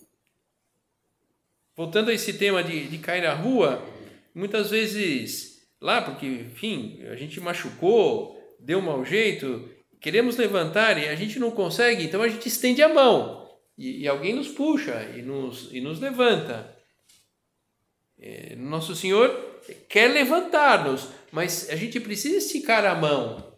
Voltando 1.76 2.12
a 2.12 2.14
esse 2.14 2.34
tema 2.34 2.64
de, 2.64 2.88
de 2.88 2.98
cair 2.98 3.24
na 3.24 3.34
rua, 3.34 3.84
muitas 4.36 4.70
vezes 4.70 5.62
lá, 5.80 6.02
porque, 6.02 6.26
enfim, 6.26 7.02
a 7.04 7.16
gente 7.16 7.40
machucou, 7.40 8.38
deu 8.60 8.80
um 8.80 8.84
mau 8.84 9.04
jeito, 9.04 9.70
queremos 10.00 10.38
levantar 10.38 10.98
e 10.98 11.08
a 11.08 11.16
gente 11.16 11.40
não 11.40 11.52
consegue, 11.52 12.04
então 12.04 12.22
a 12.22 12.28
gente 12.28 12.48
estende 12.48 12.84
a 12.84 12.90
mão 12.90 13.42
e, 13.78 14.02
e 14.02 14.08
alguém 14.08 14.34
nos 14.34 14.48
puxa 14.48 15.12
e 15.16 15.22
nos, 15.22 15.70
e 15.72 15.82
nos 15.82 16.00
levanta. 16.00 16.78
É, 18.20 18.56
Nosso 18.56 18.96
Senhor 18.96 19.30
quer 19.90 20.08
levantar-nos, 20.10 21.10
mas 21.32 21.70
a 21.70 21.76
gente 21.76 22.00
precisa 22.00 22.38
esticar 22.38 22.86
a 22.86 22.94
mão. 22.94 23.51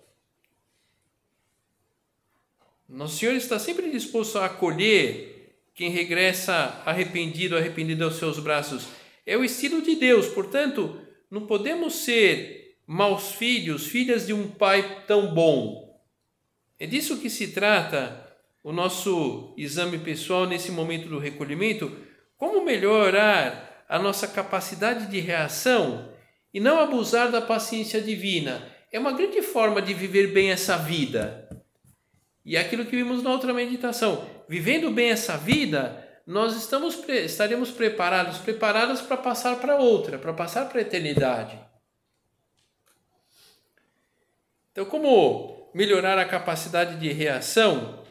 Nosso 2.93 3.17
Senhor 3.17 3.33
está 3.33 3.57
sempre 3.57 3.89
disposto 3.89 4.37
a 4.37 4.45
acolher 4.45 5.57
quem 5.73 5.89
regressa 5.89 6.79
arrependido, 6.85 7.57
arrependido 7.57 8.03
aos 8.03 8.17
seus 8.17 8.37
braços. 8.37 8.85
É 9.25 9.35
o 9.35 9.43
estilo 9.43 9.81
de 9.81 9.95
Deus, 9.95 10.27
portanto, 10.27 11.01
não 11.29 11.47
podemos 11.47 11.95
ser 11.95 12.77
maus 12.85 13.31
filhos, 13.31 13.87
filhas 13.87 14.27
de 14.27 14.33
um 14.33 14.47
pai 14.47 15.01
tão 15.07 15.33
bom. 15.33 15.99
É 16.79 16.85
disso 16.85 17.17
que 17.17 17.31
se 17.31 17.47
trata 17.47 18.31
o 18.63 18.71
nosso 18.71 19.55
exame 19.57 19.97
pessoal 19.97 20.45
nesse 20.45 20.71
momento 20.71 21.09
do 21.09 21.17
recolhimento. 21.17 21.91
Como 22.37 22.63
melhorar 22.63 23.85
a 23.89 23.97
nossa 23.97 24.27
capacidade 24.27 25.07
de 25.07 25.19
reação 25.19 26.13
e 26.53 26.59
não 26.59 26.79
abusar 26.79 27.31
da 27.31 27.41
paciência 27.41 27.99
divina? 27.99 28.71
É 28.91 28.99
uma 28.99 29.13
grande 29.13 29.41
forma 29.41 29.81
de 29.81 29.95
viver 29.95 30.27
bem 30.27 30.51
essa 30.51 30.77
vida. 30.77 31.62
E 32.45 32.57
é 32.57 32.59
aquilo 32.59 32.85
que 32.85 32.95
vimos 32.95 33.23
na 33.23 33.31
outra 33.31 33.53
meditação, 33.53 34.27
vivendo 34.49 34.91
bem 34.91 35.11
essa 35.11 35.37
vida, 35.37 36.03
nós 36.25 36.55
estamos 36.55 36.97
estaremos 37.07 37.71
preparados, 37.71 38.37
preparadas 38.37 39.01
para 39.01 39.17
passar 39.17 39.57
para 39.59 39.77
outra, 39.77 40.17
para 40.17 40.33
passar 40.33 40.67
para 40.67 40.79
a 40.79 40.81
eternidade. 40.81 41.57
Então, 44.71 44.85
como 44.85 45.69
melhorar 45.73 46.17
a 46.17 46.25
capacidade 46.25 46.99
de 46.99 47.11
reação? 47.11 48.03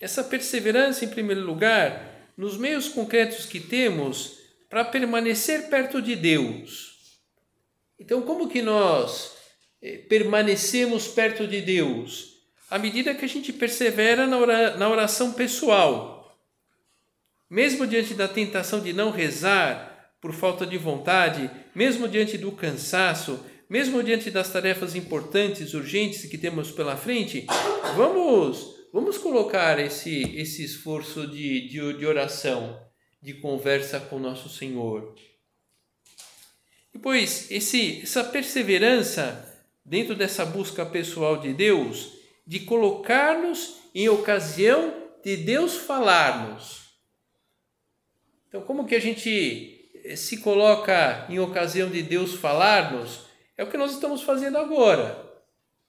Essa 0.00 0.24
perseverança, 0.24 1.04
em 1.04 1.08
primeiro 1.08 1.42
lugar, 1.42 2.30
nos 2.36 2.56
meios 2.56 2.88
concretos 2.88 3.46
que 3.46 3.60
temos 3.60 4.38
para 4.68 4.84
permanecer 4.84 5.68
perto 5.68 6.00
de 6.00 6.16
Deus. 6.16 7.20
Então, 7.98 8.22
como 8.22 8.48
que 8.48 8.62
nós 8.62 9.36
eh, 9.82 9.98
permanecemos 10.08 11.06
perto 11.06 11.46
de 11.46 11.60
Deus? 11.60 12.31
À 12.72 12.78
medida 12.78 13.14
que 13.14 13.26
a 13.26 13.28
gente 13.28 13.52
persevera 13.52 14.26
na 14.26 14.88
oração 14.88 15.34
pessoal. 15.34 16.34
Mesmo 17.50 17.86
diante 17.86 18.14
da 18.14 18.26
tentação 18.26 18.80
de 18.80 18.94
não 18.94 19.10
rezar 19.10 20.10
por 20.22 20.32
falta 20.32 20.64
de 20.64 20.78
vontade, 20.78 21.50
mesmo 21.74 22.08
diante 22.08 22.38
do 22.38 22.50
cansaço, 22.50 23.44
mesmo 23.68 24.02
diante 24.02 24.30
das 24.30 24.50
tarefas 24.50 24.94
importantes, 24.94 25.74
urgentes 25.74 26.24
que 26.24 26.38
temos 26.38 26.70
pela 26.70 26.96
frente, 26.96 27.44
vamos, 27.94 28.74
vamos 28.90 29.18
colocar 29.18 29.78
esse, 29.78 30.34
esse 30.34 30.64
esforço 30.64 31.26
de, 31.26 31.68
de, 31.68 31.98
de 31.98 32.06
oração, 32.06 32.80
de 33.20 33.34
conversa 33.34 34.00
com 34.00 34.18
nosso 34.18 34.48
Senhor. 34.48 35.14
Pois 37.02 37.50
esse, 37.50 38.00
essa 38.00 38.24
perseverança 38.24 39.62
dentro 39.84 40.14
dessa 40.14 40.46
busca 40.46 40.86
pessoal 40.86 41.36
de 41.36 41.52
Deus 41.52 42.21
de 42.46 42.60
colocar-nos 42.60 43.78
em 43.94 44.08
ocasião 44.08 44.94
de 45.22 45.36
Deus 45.36 45.76
falar-nos. 45.76 46.82
Então, 48.48 48.62
como 48.62 48.86
que 48.86 48.94
a 48.94 49.00
gente 49.00 49.90
eh, 50.04 50.16
se 50.16 50.38
coloca 50.38 51.26
em 51.28 51.38
ocasião 51.38 51.88
de 51.88 52.02
Deus 52.02 52.34
falar-nos? 52.34 53.26
É 53.56 53.64
o 53.64 53.70
que 53.70 53.78
nós 53.78 53.92
estamos 53.92 54.22
fazendo 54.22 54.58
agora. 54.58 55.30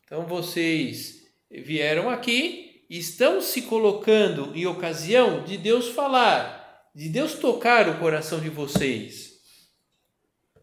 Então, 0.06 0.26
vocês 0.26 1.24
vieram 1.50 2.10
aqui 2.10 2.86
e 2.90 2.98
estão 2.98 3.42
se 3.42 3.64
colocando 3.64 4.56
em 4.56 4.66
ocasião 4.66 5.44
de 5.44 5.58
Deus 5.58 5.90
falar, 5.90 6.90
de 6.94 7.10
Deus 7.10 7.34
tocar 7.36 7.90
o 7.90 8.00
coração 8.00 8.40
de 8.40 8.50
vocês. 8.50 9.34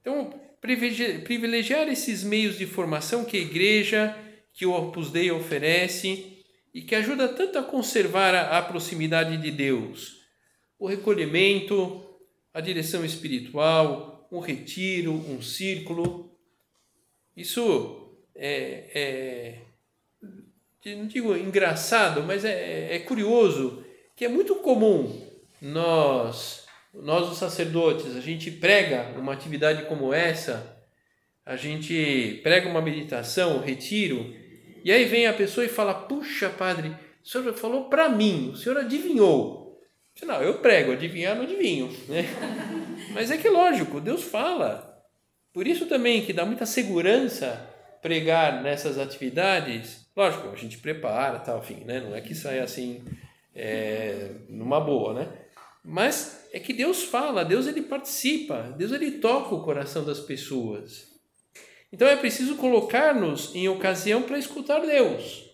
Então, 0.01 0.33
privilegiar 0.61 1.89
esses 1.89 2.23
meios 2.23 2.57
de 2.57 2.67
formação 2.67 3.25
que 3.25 3.37
a 3.37 3.41
igreja 3.41 4.17
que 4.53 4.67
o 4.67 4.73
Opus 4.73 5.11
Dei 5.11 5.31
oferece 5.31 6.45
e 6.73 6.83
que 6.83 6.95
ajuda 6.95 7.29
tanto 7.29 7.59
a 7.59 7.63
conservar 7.63 8.35
a, 8.35 8.63
proximidade 8.63 9.37
de 9.37 9.51
Deus. 9.51 10.19
O 10.79 10.87
recolhimento, 10.87 12.05
a 12.55 12.61
direção 12.61 13.05
espiritual, 13.05 14.29
um 14.31 14.39
retiro, 14.39 15.13
um 15.13 15.43
círculo. 15.43 16.31
Isso 17.37 18.15
é, 18.35 18.91
é 18.95 19.59
não 20.97 21.07
digo 21.07 21.37
engraçado, 21.37 22.23
mas 22.23 22.45
é, 22.45 22.95
é 22.95 22.99
curioso 23.01 23.85
que 24.17 24.25
é 24.25 24.29
muito 24.29 24.57
comum 24.57 25.29
nós, 25.61 26.65
nós 26.95 27.31
os 27.31 27.39
sacerdotes, 27.39 28.17
a 28.17 28.21
gente 28.21 28.51
prega 28.51 29.19
uma 29.19 29.33
atividade 29.33 29.85
como 29.87 30.13
essa, 30.15 30.80
a 31.51 31.57
gente 31.57 32.39
prega 32.45 32.69
uma 32.69 32.81
meditação, 32.81 33.57
um 33.57 33.61
retiro, 33.61 34.33
e 34.85 34.93
aí 34.93 35.05
vem 35.07 35.27
a 35.27 35.33
pessoa 35.33 35.67
e 35.67 35.69
fala: 35.69 35.93
Puxa, 35.93 36.49
padre, 36.49 36.97
o 37.25 37.29
senhor 37.29 37.53
falou 37.55 37.89
para 37.89 38.09
mim, 38.09 38.51
o 38.53 38.57
senhor 38.57 38.79
adivinhou. 38.79 39.77
Não, 40.23 40.41
eu 40.41 40.59
prego, 40.59 40.93
adivinhar 40.93 41.35
não 41.35 41.43
adivinho. 41.43 41.91
Né? 42.09 42.25
Mas 43.13 43.33
é 43.33 43.37
que 43.37 43.49
lógico, 43.49 44.01
Deus 44.01 44.23
fala. 44.23 45.03
Por 45.53 45.67
isso 45.67 45.87
também 45.87 46.25
que 46.25 46.33
dá 46.33 46.47
muita 46.47 46.65
segurança 46.67 47.69
pregar 48.01 48.63
nessas 48.63 48.97
atividades. 48.97 50.07
Lógico, 50.17 50.51
a 50.51 50.57
gente 50.57 50.79
prepara, 50.79 51.41
tal, 51.41 51.59
enfim, 51.59 51.83
né? 51.85 51.99
não 51.99 52.15
é 52.15 52.21
que 52.21 52.33
saia 52.33 52.63
assim 52.63 53.03
é, 53.53 54.37
numa 54.49 54.79
boa, 54.79 55.15
né? 55.15 55.29
Mas 55.85 56.49
é 56.53 56.61
que 56.61 56.73
Deus 56.73 57.03
fala, 57.03 57.45
Deus 57.45 57.67
ele 57.67 57.83
participa, 57.83 58.73
Deus 58.79 58.93
ele 58.93 59.13
toca 59.13 59.53
o 59.53 59.65
coração 59.65 60.05
das 60.05 60.21
pessoas. 60.21 61.10
Então 61.93 62.07
é 62.07 62.17
preciso 62.17 62.57
colocar-nos 62.57 63.55
em 63.55 63.69
ocasião 63.69 64.23
para 64.23 64.39
escutar 64.39 64.81
Deus, 64.81 65.51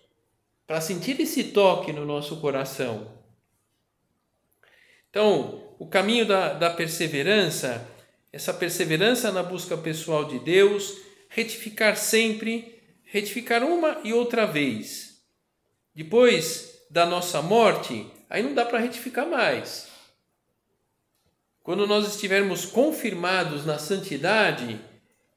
para 0.65 0.79
sentir 0.79 1.19
esse 1.19 1.45
toque 1.45 1.91
no 1.91 2.05
nosso 2.05 2.37
coração. 2.37 3.11
Então, 5.09 5.63
o 5.79 5.87
caminho 5.87 6.25
da, 6.25 6.53
da 6.53 6.69
perseverança, 6.69 7.87
essa 8.31 8.53
perseverança 8.53 9.31
na 9.31 9.41
busca 9.41 9.75
pessoal 9.75 10.25
de 10.25 10.37
Deus, 10.39 10.97
retificar 11.29 11.97
sempre, 11.97 12.81
retificar 13.03 13.63
uma 13.63 13.99
e 14.03 14.13
outra 14.13 14.45
vez. 14.45 15.23
Depois 15.95 16.83
da 16.91 17.05
nossa 17.05 17.41
morte, 17.41 18.05
aí 18.29 18.43
não 18.43 18.53
dá 18.53 18.63
para 18.63 18.79
retificar 18.79 19.27
mais. 19.27 19.87
Quando 21.63 21.87
nós 21.87 22.07
estivermos 22.07 22.65
confirmados 22.65 23.65
na 23.65 23.77
santidade, 23.77 24.79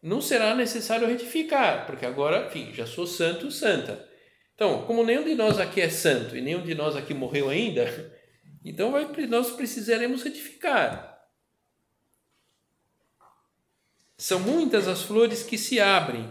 não 0.02 0.21
será 0.21 0.54
necessário 0.54 1.07
retificar, 1.07 1.87
porque 1.87 2.07
agora, 2.07 2.47
enfim, 2.47 2.73
já 2.73 2.87
sou 2.87 3.07
santo, 3.07 3.50
santa. 3.50 4.09
Então, 4.54 4.85
como 4.87 5.04
nenhum 5.04 5.25
de 5.25 5.35
nós 5.35 5.59
aqui 5.59 5.80
é 5.80 5.88
santo 5.88 6.37
e 6.37 6.40
nenhum 6.40 6.62
de 6.62 6.75
nós 6.75 6.97
aqui 6.97 7.14
morreu 7.14 7.49
ainda, 7.49 8.12
então 8.64 8.92
vai, 8.92 9.07
nós 9.26 9.50
precisaremos 9.50 10.23
retificar. 10.23 11.19
São 14.16 14.38
muitas 14.38 14.87
as 14.87 15.02
flores 15.02 15.42
que 15.42 15.57
se 15.57 15.80
abrem, 15.80 16.30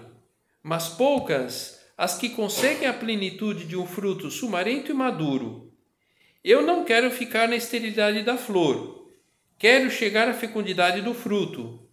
mas 0.62 0.90
poucas 0.90 1.80
as 1.98 2.18
que 2.18 2.30
conseguem 2.30 2.88
a 2.88 2.94
plenitude 2.94 3.66
de 3.66 3.76
um 3.76 3.86
fruto 3.86 4.30
sumarento 4.30 4.92
e 4.92 4.94
maduro. 4.94 5.74
Eu 6.44 6.62
não 6.62 6.86
quero 6.86 7.12
ficar 7.12 7.48
na 7.48 7.56
esterilidade 7.56 8.24
da 8.24 8.38
flor, 8.38 9.12
quero 9.58 9.90
chegar 9.90 10.30
à 10.30 10.34
fecundidade 10.34 11.02
do 11.02 11.14
fruto. 11.14 11.89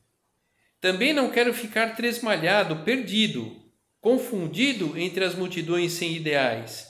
Também 0.81 1.13
não 1.13 1.31
quero 1.31 1.53
ficar 1.55 1.97
tresmalhado, 1.97 2.85
perdido, 2.85 3.55
confundido 4.01 4.97
entre 4.97 5.25
as 5.25 5.35
multidões 5.35 5.93
sem 5.93 6.15
ideais. 6.15 6.87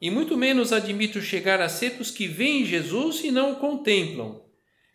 E 0.00 0.10
muito 0.10 0.36
menos 0.36 0.72
admito 0.72 1.20
chegar 1.20 1.60
a 1.60 1.68
ser 1.68 1.90
dos 1.90 2.10
que 2.10 2.28
veem 2.28 2.64
Jesus 2.64 3.24
e 3.24 3.30
não 3.30 3.52
o 3.52 3.56
contemplam, 3.56 4.42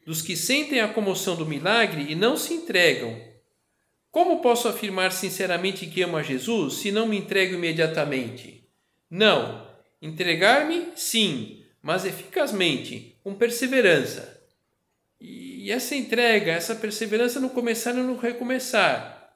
dos 0.05 0.21
que 0.21 0.36
sentem 0.36 0.79
a 0.79 0.88
comoção 0.88 1.36
do 1.36 1.45
milagre 1.45 2.05
e 2.09 2.15
não 2.15 2.38
se 2.38 2.53
entregam. 2.53 3.19
Como 4.12 4.41
posso 4.41 4.67
afirmar 4.67 5.12
sinceramente 5.12 5.86
que 5.86 6.01
amo 6.01 6.17
a 6.17 6.24
Jesus 6.24 6.75
se 6.75 6.91
não 6.91 7.07
me 7.07 7.17
entrego 7.17 7.55
imediatamente? 7.55 8.67
Não. 9.09 9.67
Entregar-me, 10.01 10.93
sim, 10.95 11.63
mas 11.81 12.05
eficazmente, 12.05 13.17
com 13.24 13.36
perseverança. 13.36 14.38
E 15.61 15.73
essa 15.73 15.93
entrega, 15.93 16.53
essa 16.53 16.73
perseverança 16.73 17.37
no 17.37 17.49
começar 17.49 17.91
e 17.91 17.97
no 17.97 18.15
recomeçar. 18.15 19.29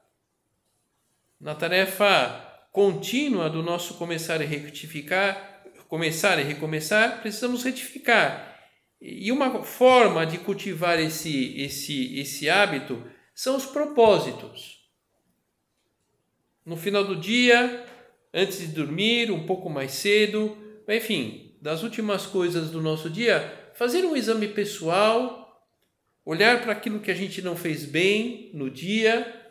Na 1.38 1.54
tarefa 1.54 2.66
contínua 2.72 3.50
do 3.50 3.62
nosso 3.62 3.98
começar 3.98 4.40
e 4.40 4.46
retificar, 4.46 5.62
começar 5.86 6.38
e 6.38 6.42
recomeçar, 6.42 7.20
precisamos 7.20 7.62
retificar. 7.62 8.58
E 8.98 9.30
uma 9.30 9.62
forma 9.64 10.24
de 10.24 10.38
cultivar 10.38 10.98
esse, 10.98 11.60
esse, 11.60 12.18
esse 12.18 12.48
hábito 12.48 13.04
são 13.34 13.54
os 13.54 13.66
propósitos. 13.66 14.78
No 16.64 16.78
final 16.78 17.04
do 17.04 17.16
dia, 17.16 17.84
antes 18.32 18.60
de 18.60 18.68
dormir, 18.68 19.30
um 19.30 19.44
pouco 19.44 19.68
mais 19.68 19.92
cedo, 19.92 20.56
enfim, 20.88 21.54
das 21.60 21.82
últimas 21.82 22.24
coisas 22.24 22.70
do 22.70 22.80
nosso 22.80 23.10
dia, 23.10 23.72
fazer 23.74 24.06
um 24.06 24.16
exame 24.16 24.48
pessoal 24.48 25.43
olhar 26.24 26.62
para 26.62 26.72
aquilo 26.72 27.00
que 27.00 27.10
a 27.10 27.14
gente 27.14 27.42
não 27.42 27.56
fez 27.56 27.84
bem 27.84 28.50
no 28.54 28.70
dia, 28.70 29.42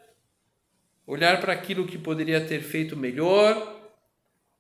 olhar 1.05 1.39
para 1.39 1.53
aquilo 1.53 1.85
que 1.85 1.97
poderia 1.97 2.45
ter 2.45 2.61
feito 2.61 2.97
melhor, 2.97 3.91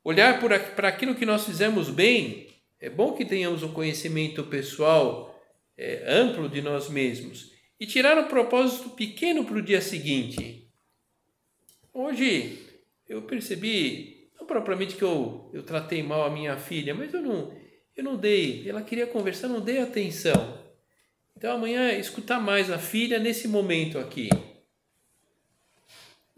olhar 0.03 0.39
para 0.39 0.87
aquilo 0.87 1.15
que 1.15 1.25
nós 1.25 1.45
fizemos 1.45 1.89
bem. 1.89 2.47
É 2.79 2.89
bom 2.89 3.13
que 3.13 3.25
tenhamos 3.25 3.63
um 3.63 3.73
conhecimento 3.73 4.43
pessoal 4.43 5.41
é, 5.77 6.03
amplo 6.07 6.49
de 6.49 6.61
nós 6.61 6.89
mesmos 6.89 7.51
e 7.79 7.85
tirar 7.85 8.17
um 8.17 8.27
propósito 8.27 8.89
pequeno 8.91 9.45
para 9.45 9.57
o 9.57 9.61
dia 9.61 9.81
seguinte. 9.81 10.69
Hoje 11.93 12.59
eu 13.07 13.21
percebi, 13.23 14.29
não 14.39 14.45
propriamente 14.45 14.95
que 14.95 15.03
eu, 15.03 15.49
eu 15.53 15.63
tratei 15.63 16.03
mal 16.03 16.23
a 16.23 16.29
minha 16.29 16.57
filha, 16.57 16.93
mas 16.93 17.13
eu 17.13 17.21
não, 17.21 17.55
eu 17.95 18.03
não 18.03 18.17
dei, 18.17 18.67
ela 18.67 18.81
queria 18.81 19.07
conversar, 19.07 19.47
não 19.47 19.61
dei 19.61 19.79
atenção. 19.79 20.62
Então 21.43 21.57
amanhã 21.57 21.91
escutar 21.91 22.39
mais 22.39 22.71
a 22.71 22.77
filha 22.77 23.19
nesse 23.19 23.49
momento 23.49 23.99
aqui. 23.99 24.29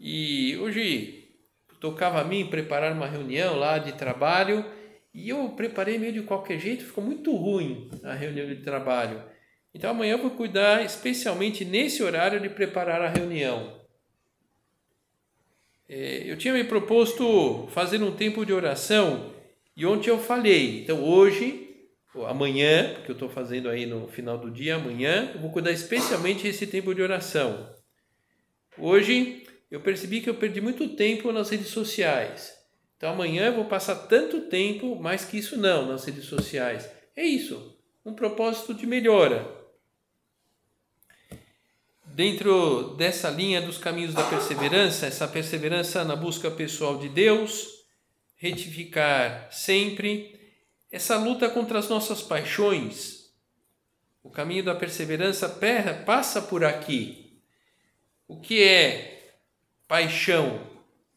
E 0.00 0.56
hoje 0.56 1.28
tocava 1.78 2.20
a 2.20 2.24
mim 2.24 2.50
preparar 2.50 2.92
uma 2.92 3.06
reunião 3.06 3.56
lá 3.56 3.78
de 3.78 3.92
trabalho 3.92 4.66
e 5.14 5.28
eu 5.28 5.50
preparei 5.50 5.96
meio 5.96 6.12
de 6.12 6.22
qualquer 6.22 6.58
jeito, 6.58 6.84
ficou 6.84 7.04
muito 7.04 7.32
ruim 7.36 7.88
a 8.02 8.14
reunião 8.14 8.48
de 8.48 8.56
trabalho. 8.56 9.22
Então 9.72 9.90
amanhã 9.90 10.14
eu 10.14 10.22
vou 10.22 10.32
cuidar 10.32 10.84
especialmente 10.84 11.64
nesse 11.64 12.02
horário 12.02 12.40
de 12.40 12.48
preparar 12.48 13.00
a 13.00 13.08
reunião. 13.08 13.80
É, 15.88 16.24
eu 16.26 16.36
tinha 16.36 16.52
me 16.52 16.64
proposto 16.64 17.68
fazer 17.68 18.02
um 18.02 18.10
tempo 18.10 18.44
de 18.44 18.52
oração 18.52 19.32
e 19.76 19.86
ontem 19.86 20.10
eu 20.10 20.18
falei. 20.18 20.82
Então 20.82 21.04
hoje 21.04 21.65
amanhã, 22.24 22.94
porque 22.94 23.10
eu 23.10 23.14
estou 23.14 23.28
fazendo 23.28 23.68
aí 23.68 23.84
no 23.84 24.06
final 24.08 24.38
do 24.38 24.50
dia, 24.50 24.76
amanhã, 24.76 25.32
eu 25.34 25.40
vou 25.40 25.50
cuidar 25.50 25.72
especialmente 25.72 26.44
desse 26.44 26.66
tempo 26.66 26.94
de 26.94 27.02
oração. 27.02 27.68
Hoje 28.78 29.44
eu 29.70 29.80
percebi 29.80 30.20
que 30.20 30.30
eu 30.30 30.34
perdi 30.34 30.60
muito 30.60 30.88
tempo 30.90 31.32
nas 31.32 31.50
redes 31.50 31.68
sociais. 31.68 32.54
Então 32.96 33.10
amanhã 33.10 33.46
eu 33.46 33.54
vou 33.54 33.64
passar 33.66 33.94
tanto 34.06 34.42
tempo, 34.42 34.96
mais 34.96 35.24
que 35.24 35.36
isso 35.36 35.56
não, 35.56 35.86
nas 35.86 36.04
redes 36.04 36.24
sociais. 36.24 36.88
É 37.14 37.24
isso, 37.24 37.76
um 38.04 38.14
propósito 38.14 38.72
de 38.72 38.86
melhora. 38.86 39.46
Dentro 42.04 42.94
dessa 42.96 43.28
linha 43.28 43.60
dos 43.60 43.76
caminhos 43.76 44.14
da 44.14 44.22
perseverança, 44.22 45.06
essa 45.06 45.28
perseverança 45.28 46.04
na 46.04 46.16
busca 46.16 46.50
pessoal 46.50 46.98
de 46.98 47.10
Deus, 47.10 47.68
retificar 48.36 49.48
sempre, 49.50 50.35
essa 50.90 51.16
luta 51.16 51.48
contra 51.48 51.78
as 51.78 51.88
nossas 51.88 52.22
paixões, 52.22 53.30
o 54.22 54.30
caminho 54.30 54.64
da 54.64 54.74
perseverança 54.74 55.48
passa 56.04 56.42
por 56.42 56.64
aqui. 56.64 57.40
O 58.26 58.40
que 58.40 58.62
é 58.62 59.36
paixão? 59.86 60.60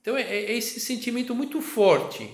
Então 0.01 0.15
é, 0.15 0.21
é 0.21 0.53
esse 0.53 0.79
sentimento 0.79 1.33
muito 1.33 1.61
forte 1.61 2.31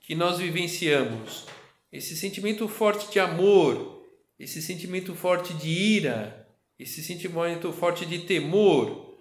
que 0.00 0.14
nós 0.14 0.38
vivenciamos, 0.38 1.46
esse 1.92 2.16
sentimento 2.16 2.68
forte 2.68 3.10
de 3.10 3.18
amor, 3.18 4.04
esse 4.38 4.60
sentimento 4.60 5.14
forte 5.14 5.54
de 5.54 5.68
ira, 5.68 6.46
esse 6.78 7.02
sentimento 7.02 7.72
forte 7.72 8.04
de 8.04 8.20
temor. 8.20 9.16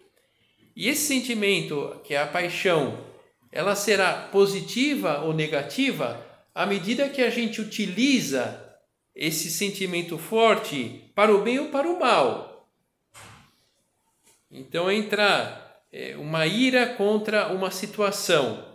E 0.75 0.89
esse 0.89 1.07
sentimento, 1.07 2.01
que 2.03 2.13
é 2.13 2.17
a 2.17 2.27
paixão, 2.27 3.05
ela 3.51 3.75
será 3.75 4.27
positiva 4.27 5.21
ou 5.21 5.33
negativa 5.33 6.24
à 6.55 6.65
medida 6.65 7.09
que 7.09 7.21
a 7.21 7.29
gente 7.29 7.59
utiliza 7.59 8.65
esse 9.13 9.51
sentimento 9.51 10.17
forte 10.17 11.11
para 11.13 11.35
o 11.35 11.43
bem 11.43 11.59
ou 11.59 11.67
para 11.67 11.89
o 11.89 11.99
mal. 11.99 12.71
Então 14.49 14.89
entra 14.89 15.83
é, 15.91 16.15
uma 16.15 16.47
ira 16.47 16.87
contra 16.87 17.51
uma 17.53 17.69
situação. 17.69 18.73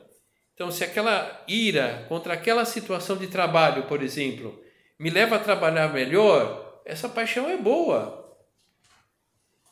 Então, 0.54 0.70
se 0.70 0.84
aquela 0.84 1.42
ira 1.48 2.04
contra 2.06 2.34
aquela 2.34 2.66
situação 2.66 3.16
de 3.16 3.28
trabalho, 3.28 3.84
por 3.84 4.02
exemplo, 4.02 4.62
me 4.98 5.08
leva 5.08 5.36
a 5.36 5.40
trabalhar 5.40 5.90
melhor, 5.90 6.82
essa 6.84 7.08
paixão 7.08 7.48
é 7.48 7.56
boa. 7.56 8.36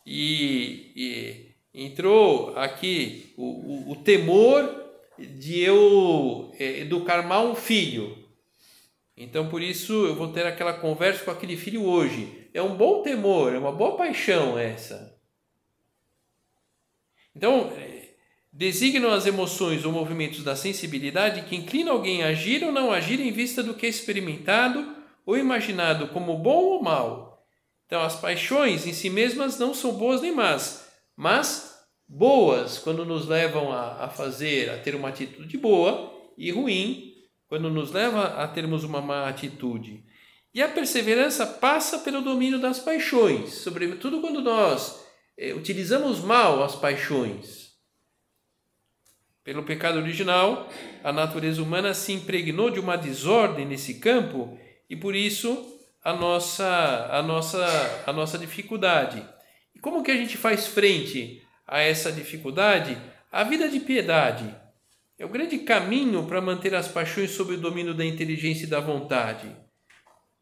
E, 0.06 0.92
e 0.96 1.84
entrou 1.84 2.56
aqui 2.56 3.34
o, 3.36 3.44
o, 3.44 3.92
o 3.92 3.96
temor 3.96 4.87
de 5.18 5.60
eu 5.60 6.52
é, 6.58 6.80
educar 6.80 7.26
mal 7.26 7.50
um 7.50 7.54
filho. 7.54 8.16
Então, 9.16 9.48
por 9.48 9.60
isso, 9.60 10.06
eu 10.06 10.14
vou 10.14 10.28
ter 10.28 10.46
aquela 10.46 10.74
conversa 10.74 11.24
com 11.24 11.30
aquele 11.30 11.56
filho 11.56 11.84
hoje. 11.84 12.48
É 12.54 12.62
um 12.62 12.76
bom 12.76 13.02
temor, 13.02 13.52
é 13.52 13.58
uma 13.58 13.72
boa 13.72 13.96
paixão 13.96 14.56
essa. 14.56 15.18
Então, 17.34 17.72
é, 17.76 18.14
designam 18.52 19.10
as 19.10 19.26
emoções 19.26 19.84
ou 19.84 19.92
movimentos 19.92 20.44
da 20.44 20.54
sensibilidade 20.54 21.42
que 21.42 21.56
inclinam 21.56 21.94
alguém 21.94 22.22
a 22.22 22.28
agir 22.28 22.62
ou 22.64 22.72
não 22.72 22.92
agir 22.92 23.20
em 23.20 23.32
vista 23.32 23.62
do 23.62 23.74
que 23.74 23.86
é 23.86 23.88
experimentado 23.88 24.96
ou 25.26 25.36
imaginado 25.36 26.08
como 26.08 26.38
bom 26.38 26.64
ou 26.64 26.82
mal. 26.82 27.44
Então, 27.86 28.02
as 28.02 28.16
paixões 28.16 28.86
em 28.86 28.92
si 28.92 29.10
mesmas 29.10 29.58
não 29.58 29.74
são 29.74 29.92
boas 29.92 30.20
nem 30.20 30.32
más, 30.32 30.86
mas 31.16 31.77
boas 32.08 32.78
quando 32.78 33.04
nos 33.04 33.26
levam 33.26 33.72
a, 33.72 34.04
a 34.04 34.08
fazer, 34.08 34.70
a 34.70 34.78
ter 34.78 34.94
uma 34.94 35.10
atitude 35.10 35.58
boa, 35.58 36.16
e 36.36 36.50
ruim 36.50 37.14
quando 37.48 37.70
nos 37.70 37.90
leva 37.92 38.42
a 38.42 38.48
termos 38.48 38.84
uma 38.84 39.00
má 39.00 39.28
atitude. 39.28 40.04
E 40.54 40.62
a 40.62 40.68
perseverança 40.68 41.46
passa 41.46 41.98
pelo 41.98 42.22
domínio 42.22 42.58
das 42.58 42.78
paixões, 42.78 43.54
sobretudo 43.54 44.20
quando 44.20 44.40
nós 44.40 45.04
é, 45.36 45.52
utilizamos 45.52 46.20
mal 46.20 46.62
as 46.62 46.74
paixões. 46.74 47.68
Pelo 49.44 49.62
pecado 49.62 49.98
original, 49.98 50.68
a 51.02 51.12
natureza 51.12 51.62
humana 51.62 51.94
se 51.94 52.12
impregnou 52.12 52.70
de 52.70 52.80
uma 52.80 52.96
desordem 52.96 53.66
nesse 53.66 53.94
campo 53.94 54.58
e 54.90 54.96
por 54.96 55.14
isso 55.14 55.78
a 56.02 56.12
nossa, 56.12 57.08
a 57.10 57.22
nossa, 57.22 58.04
a 58.06 58.12
nossa 58.12 58.38
dificuldade. 58.38 59.24
E 59.74 59.78
como 59.78 60.02
que 60.02 60.10
a 60.10 60.16
gente 60.16 60.36
faz 60.36 60.66
frente 60.66 61.42
a 61.68 61.80
essa 61.80 62.10
dificuldade? 62.10 62.96
A 63.30 63.44
vida 63.44 63.68
de 63.68 63.78
piedade 63.78 64.52
é 65.18 65.26
o 65.26 65.28
grande 65.28 65.58
caminho 65.58 66.26
para 66.26 66.40
manter 66.40 66.74
as 66.74 66.88
paixões 66.88 67.32
sob 67.32 67.54
o 67.54 67.60
domínio 67.60 67.92
da 67.92 68.04
inteligência 68.04 68.64
e 68.64 68.68
da 68.68 68.80
vontade. 68.80 69.54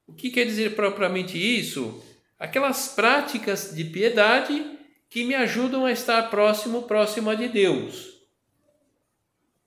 O 0.06 0.12
que 0.12 0.30
quer 0.30 0.44
dizer 0.44 0.76
propriamente 0.76 1.36
isso? 1.36 2.04
Aquelas 2.38 2.88
práticas 2.88 3.74
de 3.74 3.84
piedade 3.84 4.78
que 5.10 5.24
me 5.24 5.34
ajudam 5.34 5.84
a 5.84 5.90
estar 5.90 6.30
próximo, 6.30 6.82
próxima 6.82 7.34
de 7.34 7.48
Deus. 7.48 8.14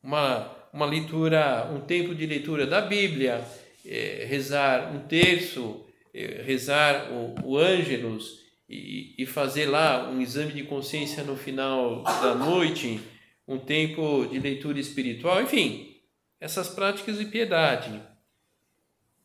Uma, 0.02 0.56
uma 0.72 0.86
leitura, 0.86 1.70
um 1.74 1.82
tempo 1.82 2.16
de 2.16 2.26
leitura 2.26 2.66
da 2.66 2.80
Bíblia, 2.80 3.44
é, 3.86 4.26
rezar 4.30 4.94
um 4.96 5.00
terço, 5.08 5.86
é, 6.14 6.42
rezar 6.44 7.12
o, 7.12 7.36
o 7.44 7.58
Ângelus 7.58 8.49
e, 8.70 9.16
e 9.18 9.26
fazer 9.26 9.66
lá 9.66 10.08
um 10.10 10.22
exame 10.22 10.54
de 10.54 10.64
consciência 10.64 11.24
no 11.24 11.36
final 11.36 12.04
da 12.04 12.36
noite, 12.36 13.02
um 13.48 13.58
tempo 13.58 14.28
de 14.28 14.38
leitura 14.38 14.80
espiritual, 14.80 15.42
enfim, 15.42 15.96
essas 16.40 16.70
práticas 16.70 17.18
de 17.18 17.26
piedade. 17.26 18.00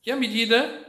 Que 0.02 0.10
à 0.10 0.16
medida 0.16 0.82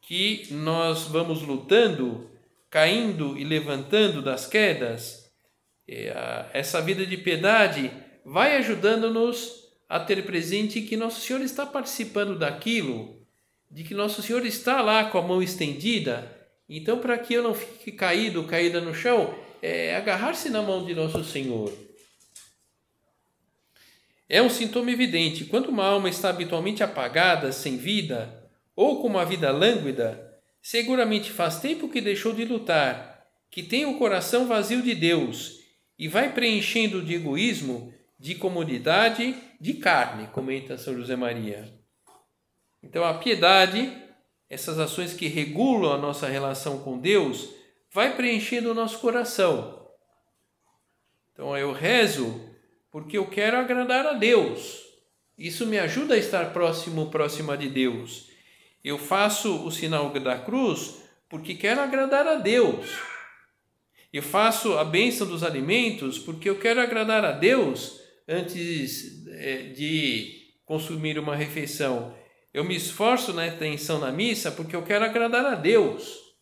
que 0.00 0.48
nós 0.50 1.04
vamos 1.04 1.42
lutando, 1.42 2.28
caindo 2.68 3.38
e 3.38 3.44
levantando 3.44 4.20
das 4.20 4.46
quedas, 4.46 5.32
é, 5.86 6.50
essa 6.52 6.80
vida 6.82 7.06
de 7.06 7.16
piedade 7.16 7.90
vai 8.24 8.56
ajudando-nos 8.56 9.62
a 9.88 10.00
ter 10.00 10.24
presente 10.24 10.80
que 10.80 10.96
Nosso 10.96 11.20
Senhor 11.20 11.42
está 11.42 11.66
participando 11.66 12.38
daquilo, 12.38 13.24
de 13.70 13.84
que 13.84 13.94
Nosso 13.94 14.22
Senhor 14.22 14.44
está 14.44 14.80
lá 14.80 15.04
com 15.04 15.18
a 15.18 15.22
mão 15.22 15.42
estendida. 15.42 16.41
Então, 16.74 16.98
para 16.98 17.18
que 17.18 17.34
eu 17.34 17.42
não 17.42 17.52
fique 17.52 17.92
caído, 17.92 18.44
caída 18.44 18.80
no 18.80 18.94
chão, 18.94 19.34
é 19.60 19.94
agarrar-se 19.94 20.48
na 20.48 20.62
mão 20.62 20.86
de 20.86 20.94
Nosso 20.94 21.22
Senhor. 21.22 21.70
É 24.26 24.40
um 24.40 24.48
sintoma 24.48 24.90
evidente. 24.90 25.44
Quando 25.44 25.68
uma 25.68 25.84
alma 25.84 26.08
está 26.08 26.30
habitualmente 26.30 26.82
apagada, 26.82 27.52
sem 27.52 27.76
vida, 27.76 28.48
ou 28.74 29.02
com 29.02 29.08
uma 29.08 29.22
vida 29.22 29.50
lânguida, 29.50 30.40
seguramente 30.62 31.30
faz 31.30 31.60
tempo 31.60 31.90
que 31.90 32.00
deixou 32.00 32.32
de 32.32 32.46
lutar, 32.46 33.22
que 33.50 33.62
tem 33.62 33.84
o 33.84 33.98
coração 33.98 34.46
vazio 34.46 34.80
de 34.80 34.94
Deus 34.94 35.58
e 35.98 36.08
vai 36.08 36.32
preenchendo 36.32 37.02
de 37.02 37.12
egoísmo 37.12 37.92
de 38.18 38.34
comodidade 38.34 39.36
de 39.60 39.74
carne, 39.74 40.28
comenta 40.28 40.78
São 40.78 40.94
José 40.94 41.16
Maria. 41.16 41.70
Então 42.82 43.04
a 43.04 43.12
piedade, 43.12 43.92
essas 44.52 44.78
ações 44.78 45.14
que 45.14 45.28
regulam 45.28 45.94
a 45.94 45.96
nossa 45.96 46.28
relação 46.28 46.80
com 46.80 46.98
Deus, 46.98 47.54
vai 47.90 48.14
preenchendo 48.14 48.70
o 48.70 48.74
nosso 48.74 48.98
coração. 48.98 49.88
Então 51.32 51.56
eu 51.56 51.72
rezo 51.72 52.38
porque 52.90 53.16
eu 53.16 53.26
quero 53.30 53.56
agradar 53.56 54.04
a 54.04 54.12
Deus. 54.12 54.82
Isso 55.38 55.66
me 55.66 55.78
ajuda 55.78 56.16
a 56.16 56.18
estar 56.18 56.52
próximo, 56.52 57.10
próxima 57.10 57.56
de 57.56 57.70
Deus. 57.70 58.28
Eu 58.84 58.98
faço 58.98 59.64
o 59.64 59.70
sinal 59.70 60.10
da 60.10 60.38
cruz 60.38 60.96
porque 61.30 61.54
quero 61.54 61.80
agradar 61.80 62.26
a 62.26 62.34
Deus. 62.34 62.90
Eu 64.12 64.22
faço 64.22 64.76
a 64.76 64.84
bênção 64.84 65.26
dos 65.26 65.42
alimentos 65.42 66.18
porque 66.18 66.50
eu 66.50 66.58
quero 66.58 66.78
agradar 66.78 67.24
a 67.24 67.32
Deus 67.32 67.98
antes 68.28 69.26
é, 69.28 69.62
de 69.68 70.42
consumir 70.66 71.18
uma 71.18 71.34
refeição. 71.34 72.14
Eu 72.52 72.64
me 72.64 72.76
esforço 72.76 73.32
na 73.32 73.46
atenção 73.46 73.98
na 73.98 74.12
missa 74.12 74.50
porque 74.50 74.76
eu 74.76 74.82
quero 74.82 75.04
agradar 75.04 75.46
a 75.46 75.54
Deus. 75.54 76.34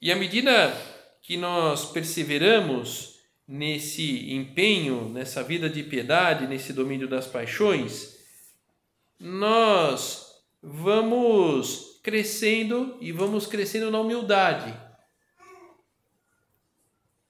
E 0.00 0.10
à 0.10 0.16
medida 0.16 0.72
que 1.20 1.36
nós 1.36 1.90
perseveramos 1.90 3.20
nesse 3.46 4.32
empenho, 4.32 5.08
nessa 5.08 5.42
vida 5.42 5.68
de 5.68 5.82
piedade, 5.82 6.46
nesse 6.46 6.72
domínio 6.72 7.08
das 7.08 7.26
paixões, 7.26 8.16
nós 9.18 10.26
vamos 10.62 12.00
crescendo 12.02 12.96
e 13.00 13.12
vamos 13.12 13.46
crescendo 13.46 13.90
na 13.90 14.00
humildade. 14.00 14.74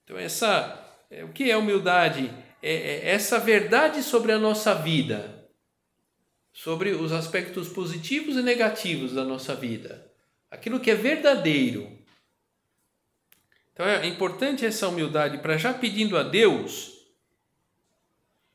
Então 0.03 0.17
essa, 0.17 0.85
é, 1.11 1.23
o 1.23 1.33
que 1.33 1.51
é 1.51 1.57
humildade? 1.57 2.31
É, 2.61 2.73
é 2.73 3.09
essa 3.09 3.39
verdade 3.39 4.01
sobre 4.01 4.31
a 4.31 4.39
nossa 4.39 4.73
vida, 4.73 5.36
sobre 6.57 6.89
os 6.89 7.11
aspectos 7.11 7.69
positivos 7.69 8.35
e 8.35 8.41
negativos 8.41 9.13
da 9.13 9.23
nossa 9.23 9.53
vida, 9.53 10.11
aquilo 10.49 10.79
que 10.79 10.89
é 10.89 10.95
verdadeiro. 10.95 11.87
Então 13.71 13.85
é 13.85 14.07
importante 14.07 14.65
essa 14.65 14.87
humildade 14.87 15.37
para 15.37 15.55
já 15.55 15.71
pedindo 15.71 16.17
a 16.17 16.23
Deus 16.23 16.97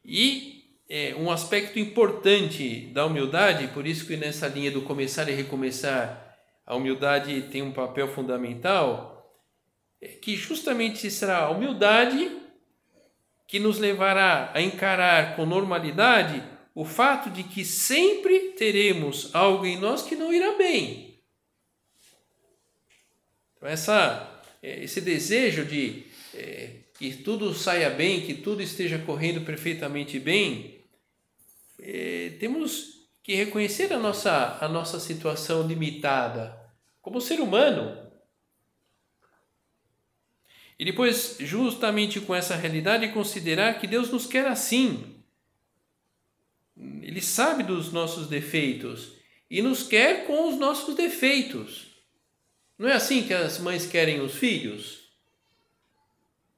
e 0.04 0.64
é, 0.88 1.14
um 1.14 1.30
aspecto 1.30 1.78
importante 1.78 2.88
da 2.88 3.06
humildade, 3.06 3.68
por 3.68 3.86
isso 3.86 4.04
que 4.04 4.16
nessa 4.16 4.48
linha 4.48 4.72
do 4.72 4.82
começar 4.82 5.28
e 5.28 5.32
recomeçar, 5.32 6.36
a 6.66 6.74
humildade 6.74 7.42
tem 7.52 7.62
um 7.62 7.70
papel 7.70 8.08
fundamental, 8.08 9.32
é 10.00 10.08
que 10.08 10.34
justamente 10.34 11.08
será 11.08 11.44
a 11.44 11.50
humildade 11.50 12.36
que 13.46 13.60
nos 13.60 13.78
levará 13.78 14.50
a 14.52 14.60
encarar 14.60 15.36
com 15.36 15.46
normalidade 15.46 16.51
o 16.74 16.85
fato 16.85 17.30
de 17.30 17.42
que 17.42 17.64
sempre 17.64 18.52
teremos 18.52 19.35
algo 19.35 19.66
em 19.66 19.78
nós 19.78 20.02
que 20.02 20.16
não 20.16 20.32
irá 20.32 20.56
bem. 20.56 21.18
Então, 23.56 23.68
essa, 23.68 24.42
é, 24.62 24.82
esse 24.82 25.00
desejo 25.00 25.64
de 25.64 26.04
é, 26.35 26.70
que 26.94 27.14
tudo 27.16 27.52
saia 27.54 27.90
bem, 27.90 28.22
que 28.22 28.35
tudo 28.35 28.62
esteja 28.62 28.98
correndo 28.98 29.44
perfeitamente 29.44 30.18
bem, 30.18 30.82
é, 31.78 32.30
temos 32.40 33.08
que 33.22 33.35
reconhecer 33.35 33.92
a 33.92 33.98
nossa, 33.98 34.58
a 34.61 34.68
nossa 34.68 34.98
situação 34.98 35.66
limitada 35.66 36.58
como 37.00 37.20
ser 37.20 37.40
humano. 37.40 38.11
E 40.78 40.85
depois, 40.85 41.37
justamente 41.38 42.20
com 42.20 42.35
essa 42.35 42.56
realidade, 42.56 43.12
considerar 43.12 43.78
que 43.78 43.87
Deus 43.87 44.11
nos 44.11 44.26
quer 44.26 44.46
assim. 44.46 45.21
Ele 46.76 47.20
sabe 47.20 47.62
dos 47.62 47.92
nossos 47.92 48.28
defeitos 48.28 49.14
e 49.50 49.61
nos 49.61 49.82
quer 49.82 50.26
com 50.26 50.48
os 50.48 50.56
nossos 50.56 50.94
defeitos. 50.94 51.92
Não 52.78 52.88
é 52.88 52.94
assim 52.94 53.22
que 53.22 53.35
as 53.35 53.58
mães 53.58 53.87
querem 53.87 54.20
os 54.20 54.35
filhos? 54.35 55.02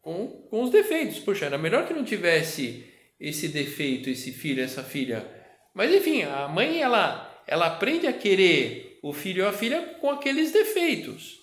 Com, 0.00 0.28
com 0.48 0.62
os 0.62 0.70
defeitos. 0.70 1.18
Poxa, 1.18 1.46
era 1.46 1.58
melhor 1.58 1.86
que 1.86 1.92
não 1.94 2.04
tivesse 2.04 2.84
esse 3.18 3.48
defeito, 3.48 4.08
esse 4.08 4.32
filho, 4.32 4.62
essa 4.62 4.82
filha. 4.82 5.28
Mas 5.74 5.92
enfim, 5.92 6.22
a 6.22 6.46
mãe 6.46 6.80
ela, 6.80 7.42
ela 7.46 7.66
aprende 7.66 8.06
a 8.06 8.12
querer 8.12 8.98
o 9.02 9.12
filho 9.12 9.44
ou 9.44 9.50
a 9.50 9.52
filha 9.52 9.96
com 10.00 10.10
aqueles 10.10 10.52
defeitos. 10.52 11.40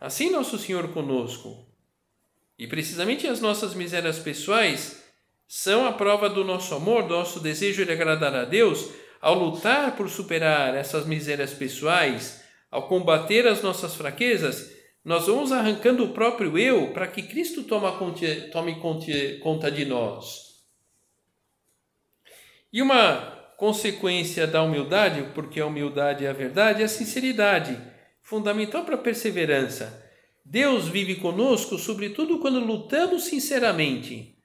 Assim 0.00 0.30
Nosso 0.30 0.58
Senhor 0.58 0.92
conosco. 0.92 1.66
E 2.58 2.66
precisamente 2.66 3.26
as 3.26 3.40
nossas 3.40 3.74
misérias 3.74 4.18
pessoais 4.18 5.05
são 5.46 5.86
a 5.86 5.92
prova 5.92 6.28
do 6.28 6.44
nosso 6.44 6.74
amor, 6.74 7.04
do 7.04 7.14
nosso 7.14 7.40
desejo 7.40 7.84
de 7.84 7.92
agradar 7.92 8.34
a 8.34 8.44
Deus, 8.44 8.90
ao 9.20 9.34
lutar 9.34 9.96
por 9.96 10.08
superar 10.08 10.74
essas 10.74 11.06
misérias 11.06 11.54
pessoais, 11.54 12.44
ao 12.70 12.88
combater 12.88 13.46
as 13.46 13.62
nossas 13.62 13.94
fraquezas, 13.94 14.74
nós 15.04 15.26
vamos 15.26 15.52
arrancando 15.52 16.04
o 16.04 16.12
próprio 16.12 16.58
eu 16.58 16.92
para 16.92 17.06
que 17.06 17.22
Cristo 17.22 17.62
tome 17.62 18.80
conta 19.40 19.70
de 19.70 19.84
nós. 19.84 20.46
E 22.72 22.82
uma 22.82 23.34
consequência 23.56 24.46
da 24.46 24.62
humildade, 24.62 25.30
porque 25.32 25.60
a 25.60 25.66
humildade 25.66 26.26
é 26.26 26.28
a 26.28 26.32
verdade, 26.32 26.82
é 26.82 26.84
a 26.84 26.88
sinceridade, 26.88 27.80
fundamental 28.20 28.84
para 28.84 28.96
a 28.96 28.98
perseverança. 28.98 30.04
Deus 30.44 30.88
vive 30.88 31.14
conosco, 31.14 31.78
sobretudo 31.78 32.38
quando 32.40 32.60
lutamos 32.60 33.24
sinceramente. 33.24 34.35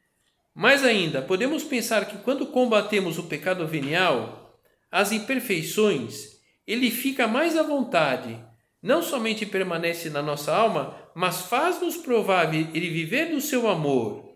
Mais 0.54 0.84
ainda, 0.84 1.22
podemos 1.22 1.64
pensar 1.64 2.06
que 2.06 2.18
quando 2.18 2.48
combatemos 2.48 3.18
o 3.18 3.24
pecado 3.24 3.66
venial, 3.66 4.60
as 4.92 5.12
imperfeições, 5.12 6.40
ele 6.68 6.92
fica 6.92 7.28
mais 7.28 7.58
à 7.58 7.64
vontade, 7.64 8.38
não 8.82 9.02
somente 9.02 9.46
permanece 9.46 10.10
na 10.10 10.22
nossa 10.22 10.54
alma, 10.54 10.98
mas 11.16 11.42
faz-nos 11.44 11.98
provar 11.98 12.54
ele 12.54 12.90
viver 12.90 13.32
do 13.32 13.40
seu 13.40 13.70
amor. 13.70 14.30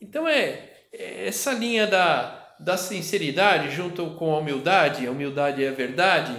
Então 0.00 0.28
é, 0.28 0.70
é 0.92 1.28
essa 1.28 1.52
linha 1.52 1.86
da, 1.86 2.54
da 2.58 2.76
sinceridade 2.76 3.70
junto 3.70 4.10
com 4.14 4.34
a 4.34 4.38
humildade, 4.38 5.06
a 5.06 5.10
humildade 5.10 5.64
é 5.64 5.68
a 5.68 5.72
verdade, 5.72 6.34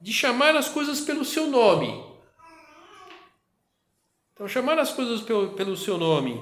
de 0.00 0.12
chamar 0.12 0.56
as 0.56 0.68
coisas 0.68 1.00
pelo 1.00 1.24
seu 1.24 1.46
nome. 1.48 2.06
Então, 4.32 4.46
chamar 4.46 4.78
as 4.78 4.92
coisas 4.92 5.20
pelo, 5.22 5.54
pelo 5.54 5.76
seu 5.76 5.98
nome, 5.98 6.40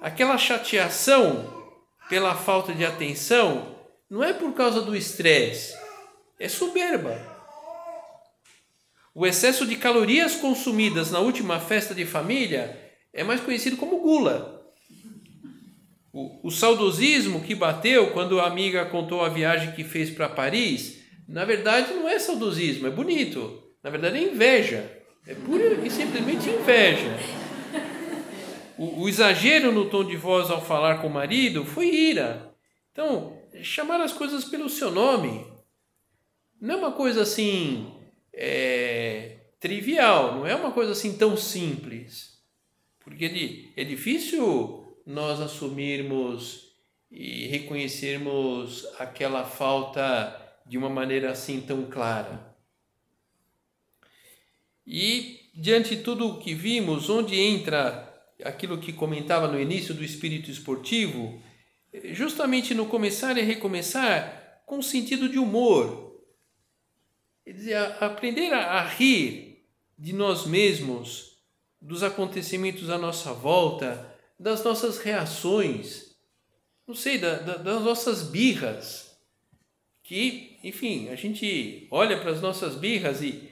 aquela 0.00 0.38
chateação 0.38 1.60
pela 2.08 2.34
falta 2.34 2.72
de 2.72 2.84
atenção, 2.84 3.76
não 4.08 4.24
é 4.24 4.32
por 4.32 4.52
causa 4.52 4.80
do 4.80 4.96
estresse, 4.96 5.74
é 6.38 6.48
soberba. 6.48 7.20
O 9.14 9.26
excesso 9.26 9.66
de 9.66 9.76
calorias 9.76 10.36
consumidas 10.36 11.10
na 11.10 11.20
última 11.20 11.60
festa 11.60 11.94
de 11.94 12.06
família 12.06 12.92
é 13.12 13.22
mais 13.22 13.40
conhecido 13.40 13.76
como 13.76 14.00
gula. 14.00 14.60
O, 16.12 16.48
o 16.48 16.50
saudosismo 16.50 17.40
que 17.40 17.54
bateu 17.54 18.10
quando 18.12 18.40
a 18.40 18.46
amiga 18.46 18.84
contou 18.86 19.24
a 19.24 19.28
viagem 19.28 19.72
que 19.72 19.84
fez 19.84 20.10
para 20.10 20.28
Paris, 20.28 21.00
na 21.28 21.44
verdade 21.44 21.92
não 21.92 22.08
é 22.08 22.18
saudosismo, 22.18 22.86
é 22.86 22.90
bonito. 22.90 23.62
Na 23.82 23.90
verdade 23.90 24.18
é 24.18 24.22
inveja. 24.22 24.90
É 25.26 25.34
pura 25.34 25.74
e 25.84 25.90
simplesmente 25.90 26.48
inveja. 26.48 27.39
O, 28.80 29.02
o 29.02 29.08
exagero 29.10 29.70
no 29.70 29.90
tom 29.90 30.02
de 30.02 30.16
voz 30.16 30.50
ao 30.50 30.64
falar 30.64 31.02
com 31.02 31.08
o 31.08 31.12
marido 31.12 31.66
foi 31.66 31.94
ira. 31.94 32.56
Então, 32.90 33.38
chamar 33.62 34.00
as 34.00 34.10
coisas 34.10 34.42
pelo 34.46 34.70
seu 34.70 34.90
nome 34.90 35.46
não 36.58 36.76
é 36.76 36.78
uma 36.78 36.92
coisa 36.92 37.20
assim 37.20 37.92
é, 38.32 39.36
trivial, 39.60 40.36
não 40.36 40.46
é 40.46 40.54
uma 40.54 40.72
coisa 40.72 40.92
assim 40.92 41.14
tão 41.14 41.36
simples. 41.36 42.42
Porque 43.00 43.72
é 43.76 43.84
difícil 43.84 44.96
nós 45.04 45.42
assumirmos 45.42 46.70
e 47.10 47.48
reconhecermos 47.48 48.86
aquela 48.98 49.44
falta 49.44 50.58
de 50.64 50.78
uma 50.78 50.88
maneira 50.88 51.30
assim 51.32 51.60
tão 51.60 51.84
clara. 51.84 52.56
E 54.86 55.50
diante 55.54 55.96
de 55.96 56.02
tudo 56.02 56.26
o 56.28 56.38
que 56.38 56.54
vimos, 56.54 57.10
onde 57.10 57.38
entra 57.38 58.09
aquilo 58.44 58.78
que 58.78 58.92
comentava 58.92 59.48
no 59.48 59.60
início 59.60 59.94
do 59.94 60.04
espírito 60.04 60.50
esportivo, 60.50 61.42
justamente 62.12 62.74
no 62.74 62.86
começar 62.86 63.36
e 63.36 63.42
recomeçar 63.42 64.62
com 64.66 64.80
sentido 64.80 65.28
de 65.28 65.38
humor. 65.38 66.22
Quer 67.44 67.52
dizer, 67.52 67.76
aprender 68.00 68.52
a, 68.52 68.82
rir 68.86 69.64
de 69.98 70.12
nós 70.12 70.46
mesmos, 70.46 71.38
dos 71.80 72.02
acontecimentos 72.02 72.88
à 72.90 72.96
nossa 72.96 73.32
volta, 73.32 74.16
das 74.38 74.62
nossas 74.62 74.98
reações, 74.98 76.14
não 76.86 76.94
sei, 76.94 77.18
da, 77.18 77.38
da, 77.38 77.56
das 77.56 77.82
nossas 77.82 78.22
birras. 78.22 79.10
Que, 80.02 80.58
enfim, 80.62 81.08
a 81.08 81.16
gente 81.16 81.86
olha 81.90 82.20
para 82.20 82.30
as 82.30 82.40
nossas 82.40 82.74
birras 82.74 83.22
e 83.22 83.49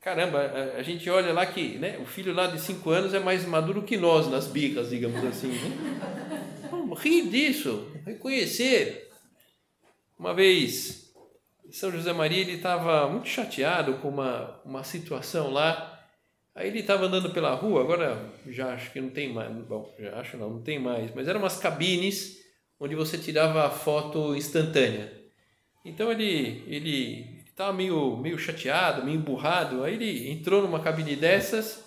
caramba, 0.00 0.40
a, 0.40 0.78
a, 0.78 0.82
gente 0.82 1.08
olha 1.08 1.32
lá 1.32 1.44
que 1.46 1.78
né, 1.78 1.98
o 1.98 2.06
filho 2.06 2.32
lá 2.32 2.46
de 2.46 2.60
5 2.60 2.90
anos 2.90 3.14
é 3.14 3.18
mais 3.18 3.44
maduro 3.44 3.82
que 3.82 3.96
nós 3.96 4.28
nas 4.28 4.46
birras, 4.46 4.90
digamos 4.90 5.24
assim. 5.24 5.48
Né? 5.48 6.94
Rir 6.96 7.28
disso, 7.28 7.86
reconhecer. 8.04 9.10
Uma 10.18 10.34
vez, 10.34 11.12
São 11.70 11.92
José 11.92 12.12
Maria 12.12 12.40
ele 12.40 12.54
estava 12.54 13.08
muito 13.08 13.28
chateado 13.28 13.94
com 13.94 14.08
uma, 14.08 14.60
uma 14.64 14.82
situação 14.82 15.50
lá 15.50 15.98
Aí 16.58 16.66
ele 16.66 16.80
estava 16.80 17.04
andando 17.04 17.30
pela 17.30 17.54
rua, 17.54 17.82
agora 17.82 18.20
já 18.48 18.74
acho 18.74 18.90
que 18.90 19.00
não 19.00 19.10
tem 19.10 19.32
mais, 19.32 19.48
bom, 19.64 19.94
já 19.96 20.18
acho 20.18 20.36
não, 20.36 20.50
não 20.50 20.60
tem 20.60 20.76
mais, 20.76 21.14
mas 21.14 21.28
eram 21.28 21.38
umas 21.38 21.56
cabines 21.56 22.36
onde 22.80 22.96
você 22.96 23.16
tirava 23.16 23.64
a 23.64 23.70
foto 23.70 24.34
instantânea. 24.34 25.12
Então 25.84 26.10
ele 26.10 26.64
ele 26.66 27.37
estava 27.58 27.72
meio 27.72 28.16
meio 28.16 28.38
chateado, 28.38 29.04
meio 29.04 29.18
emburrado, 29.18 29.82
aí 29.82 29.94
ele 29.94 30.30
entrou 30.30 30.62
numa 30.62 30.78
cabine 30.78 31.16
dessas, 31.16 31.84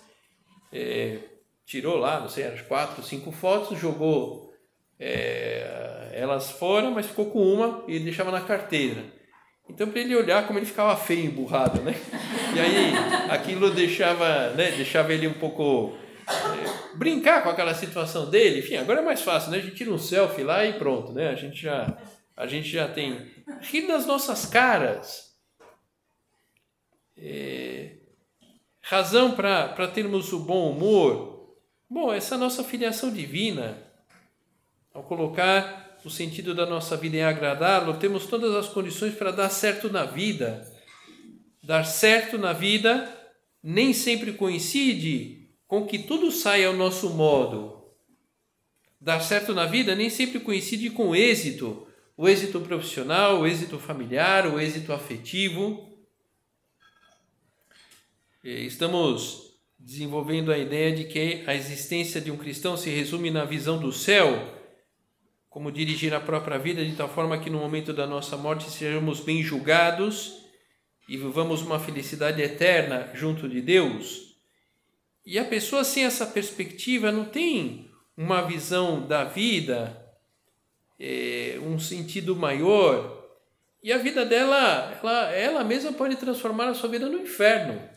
é, 0.70 1.18
tirou 1.64 1.96
lá, 1.96 2.20
não 2.20 2.28
sei, 2.28 2.44
as 2.44 2.60
quatro, 2.60 3.02
cinco 3.02 3.32
fotos, 3.32 3.78
jogou 3.78 4.52
é, 5.00 6.10
elas 6.12 6.50
fora, 6.50 6.90
mas 6.90 7.06
ficou 7.06 7.30
com 7.30 7.42
uma 7.42 7.84
e 7.88 7.98
deixava 7.98 8.30
na 8.30 8.42
carteira. 8.42 9.02
Então, 9.66 9.88
para 9.88 10.00
ele 10.00 10.14
olhar 10.14 10.46
como 10.46 10.58
ele 10.58 10.66
ficava 10.66 10.94
feio, 10.94 11.24
emburrado, 11.24 11.80
né? 11.80 11.94
E 12.54 12.60
aí, 12.60 12.92
aquilo 13.30 13.70
deixava, 13.70 14.50
né, 14.50 14.72
deixava 14.72 15.14
ele 15.14 15.26
um 15.26 15.34
pouco 15.34 15.96
é, 16.28 16.96
brincar 16.98 17.42
com 17.42 17.48
aquela 17.48 17.72
situação 17.72 18.28
dele. 18.28 18.58
Enfim, 18.58 18.76
agora 18.76 19.00
é 19.00 19.04
mais 19.04 19.22
fácil, 19.22 19.50
né? 19.50 19.58
A 19.58 19.60
gente 19.60 19.76
tira 19.76 19.90
um 19.90 19.96
selfie 19.96 20.42
lá 20.42 20.66
e 20.66 20.74
pronto, 20.74 21.12
né? 21.12 21.30
A 21.30 21.34
gente 21.34 21.62
já, 21.62 21.96
a 22.36 22.46
gente 22.46 22.68
já 22.68 22.86
tem. 22.86 23.32
Rir 23.62 23.86
das 23.86 24.04
nossas 24.04 24.44
caras. 24.44 25.31
É, 27.16 27.96
razão 28.80 29.32
para 29.32 29.88
termos 29.88 30.32
o 30.32 30.40
bom 30.40 30.70
humor. 30.70 31.56
Bom, 31.88 32.12
essa 32.12 32.36
nossa 32.36 32.64
filiação 32.64 33.12
divina, 33.12 33.78
ao 34.92 35.02
colocar 35.02 35.98
o 36.04 36.10
sentido 36.10 36.54
da 36.54 36.66
nossa 36.66 36.96
vida 36.96 37.16
em 37.16 37.22
agradá-lo, 37.22 37.98
temos 37.98 38.26
todas 38.26 38.54
as 38.54 38.68
condições 38.68 39.14
para 39.14 39.30
dar 39.30 39.48
certo 39.50 39.90
na 39.90 40.04
vida. 40.04 40.70
Dar 41.62 41.84
certo 41.84 42.36
na 42.38 42.52
vida 42.52 43.08
nem 43.62 43.92
sempre 43.92 44.32
coincide 44.32 45.48
com 45.68 45.86
que 45.86 46.00
tudo 46.00 46.32
saia 46.32 46.66
ao 46.66 46.74
nosso 46.74 47.10
modo. 47.10 47.82
Dar 49.00 49.20
certo 49.20 49.54
na 49.54 49.64
vida 49.64 49.94
nem 49.94 50.10
sempre 50.10 50.40
coincide 50.40 50.90
com 50.90 51.14
êxito, 51.14 51.86
o 52.16 52.28
êxito 52.28 52.60
profissional, 52.60 53.40
o 53.40 53.46
êxito 53.46 53.78
familiar, 53.78 54.46
o 54.46 54.60
êxito 54.60 54.92
afetivo. 54.92 55.91
Estamos 58.44 59.52
desenvolvendo 59.78 60.50
a 60.52 60.58
ideia 60.58 60.92
de 60.92 61.04
que 61.04 61.44
a 61.46 61.54
existência 61.54 62.20
de 62.20 62.28
um 62.30 62.36
cristão 62.36 62.76
se 62.76 62.90
resume 62.90 63.30
na 63.30 63.44
visão 63.44 63.78
do 63.78 63.92
céu 63.92 64.60
como 65.48 65.70
dirigir 65.70 66.12
a 66.12 66.18
própria 66.18 66.58
vida 66.58 66.84
de 66.84 66.96
tal 66.96 67.08
forma 67.08 67.38
que 67.38 67.50
no 67.50 67.58
momento 67.58 67.92
da 67.92 68.04
nossa 68.04 68.36
morte 68.36 68.68
sejamos 68.68 69.20
bem 69.20 69.42
julgados 69.42 70.38
e 71.08 71.16
vivamos 71.16 71.62
uma 71.62 71.78
felicidade 71.78 72.42
eterna 72.42 73.10
junto 73.14 73.48
de 73.48 73.60
Deus. 73.60 74.34
E 75.24 75.38
a 75.38 75.44
pessoa 75.44 75.84
sem 75.84 76.04
essa 76.04 76.26
perspectiva 76.26 77.12
não 77.12 77.26
tem 77.26 77.90
uma 78.16 78.42
visão 78.42 79.06
da 79.06 79.22
vida, 79.22 80.04
é, 80.98 81.60
um 81.62 81.78
sentido 81.78 82.34
maior, 82.34 83.22
e 83.84 83.92
a 83.92 83.98
vida 83.98 84.24
dela, 84.24 84.98
ela, 85.00 85.30
ela 85.30 85.64
mesma 85.64 85.92
pode 85.92 86.16
transformar 86.16 86.68
a 86.68 86.74
sua 86.74 86.88
vida 86.88 87.08
no 87.08 87.18
inferno. 87.18 87.92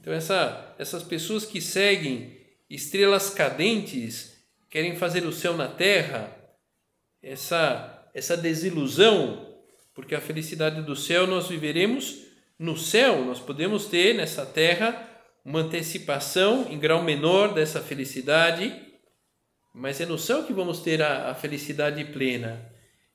Então, 0.00 0.12
essa, 0.12 0.74
essas 0.78 1.02
pessoas 1.02 1.44
que 1.44 1.60
seguem 1.60 2.36
estrelas 2.70 3.30
cadentes 3.30 4.36
querem 4.70 4.96
fazer 4.96 5.24
o 5.24 5.32
céu 5.32 5.56
na 5.56 5.68
terra, 5.68 6.30
essa, 7.22 8.08
essa 8.14 8.36
desilusão, 8.36 9.56
porque 9.94 10.14
a 10.14 10.20
felicidade 10.20 10.82
do 10.82 10.94
céu 10.94 11.26
nós 11.26 11.48
viveremos 11.48 12.22
no 12.58 12.76
céu, 12.76 13.24
nós 13.24 13.40
podemos 13.40 13.86
ter 13.86 14.14
nessa 14.14 14.44
terra 14.44 15.08
uma 15.44 15.60
antecipação 15.60 16.66
em 16.70 16.78
grau 16.78 17.02
menor 17.02 17.54
dessa 17.54 17.80
felicidade, 17.80 18.74
mas 19.74 20.00
é 20.00 20.06
no 20.06 20.18
céu 20.18 20.44
que 20.44 20.52
vamos 20.52 20.80
ter 20.80 21.00
a, 21.02 21.30
a 21.30 21.34
felicidade 21.34 22.04
plena. 22.04 22.70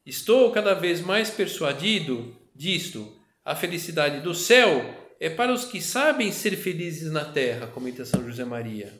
Estou 0.06 0.52
cada 0.52 0.74
vez 0.74 1.00
mais 1.02 1.30
persuadido 1.30 2.36
disto. 2.56 3.18
A 3.46 3.56
felicidade 3.56 4.22
do 4.22 4.34
céu 4.34 5.03
é 5.24 5.30
para 5.30 5.54
os 5.54 5.64
que 5.64 5.80
sabem 5.80 6.34
ser 6.34 6.58
felizes 6.58 7.10
na 7.10 7.24
terra, 7.24 7.68
comenta 7.68 8.04
São 8.04 8.26
José 8.26 8.44
Maria. 8.44 8.94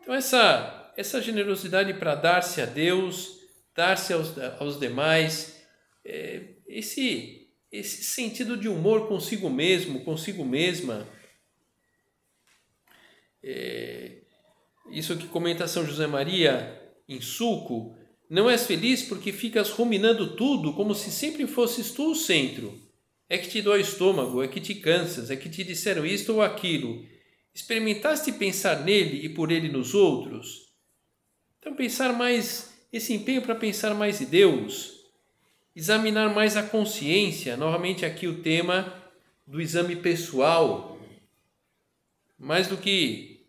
Então, 0.00 0.14
essa, 0.14 0.90
essa 0.96 1.20
generosidade 1.20 1.92
para 1.92 2.14
dar-se 2.14 2.62
a 2.62 2.64
Deus, 2.64 3.40
dar-se 3.76 4.14
aos, 4.14 4.32
aos 4.58 4.80
demais, 4.80 5.62
é, 6.02 6.54
esse, 6.66 7.46
esse 7.70 8.04
sentido 8.04 8.56
de 8.56 8.66
humor 8.66 9.06
consigo 9.06 9.50
mesmo, 9.50 10.02
consigo 10.02 10.46
mesma, 10.46 11.06
é, 13.42 14.22
isso 14.92 15.14
que 15.18 15.26
comenta 15.26 15.68
São 15.68 15.84
José 15.84 16.06
Maria 16.06 16.82
em 17.06 17.20
Suco, 17.20 17.94
não 18.30 18.48
és 18.48 18.66
feliz 18.66 19.02
porque 19.02 19.30
ficas 19.30 19.68
ruminando 19.68 20.34
tudo 20.36 20.72
como 20.72 20.94
se 20.94 21.10
sempre 21.10 21.46
fosses 21.46 21.92
tu 21.92 22.12
o 22.12 22.14
centro. 22.14 22.83
É 23.28 23.38
que 23.38 23.48
te 23.48 23.62
dói 23.62 23.78
o 23.78 23.82
estômago, 23.82 24.42
é 24.42 24.48
que 24.48 24.60
te 24.60 24.74
cansas, 24.74 25.30
é 25.30 25.36
que 25.36 25.48
te 25.48 25.64
disseram 25.64 26.04
isto 26.04 26.34
ou 26.34 26.42
aquilo, 26.42 27.04
Experimentaste 27.54 28.32
pensar 28.32 28.80
nele 28.80 29.24
e 29.24 29.28
por 29.28 29.52
ele 29.52 29.68
nos 29.68 29.94
outros? 29.94 30.72
Então, 31.60 31.72
pensar 31.76 32.12
mais, 32.12 32.74
esse 32.92 33.14
empenho 33.14 33.42
para 33.42 33.54
pensar 33.54 33.94
mais 33.94 34.20
em 34.20 34.24
Deus, 34.24 35.04
examinar 35.74 36.34
mais 36.34 36.56
a 36.56 36.64
consciência, 36.64 37.56
novamente 37.56 38.04
aqui 38.04 38.26
o 38.26 38.42
tema 38.42 38.92
do 39.46 39.60
exame 39.60 39.94
pessoal, 39.94 40.98
mais 42.36 42.66
do 42.66 42.76
que 42.76 43.46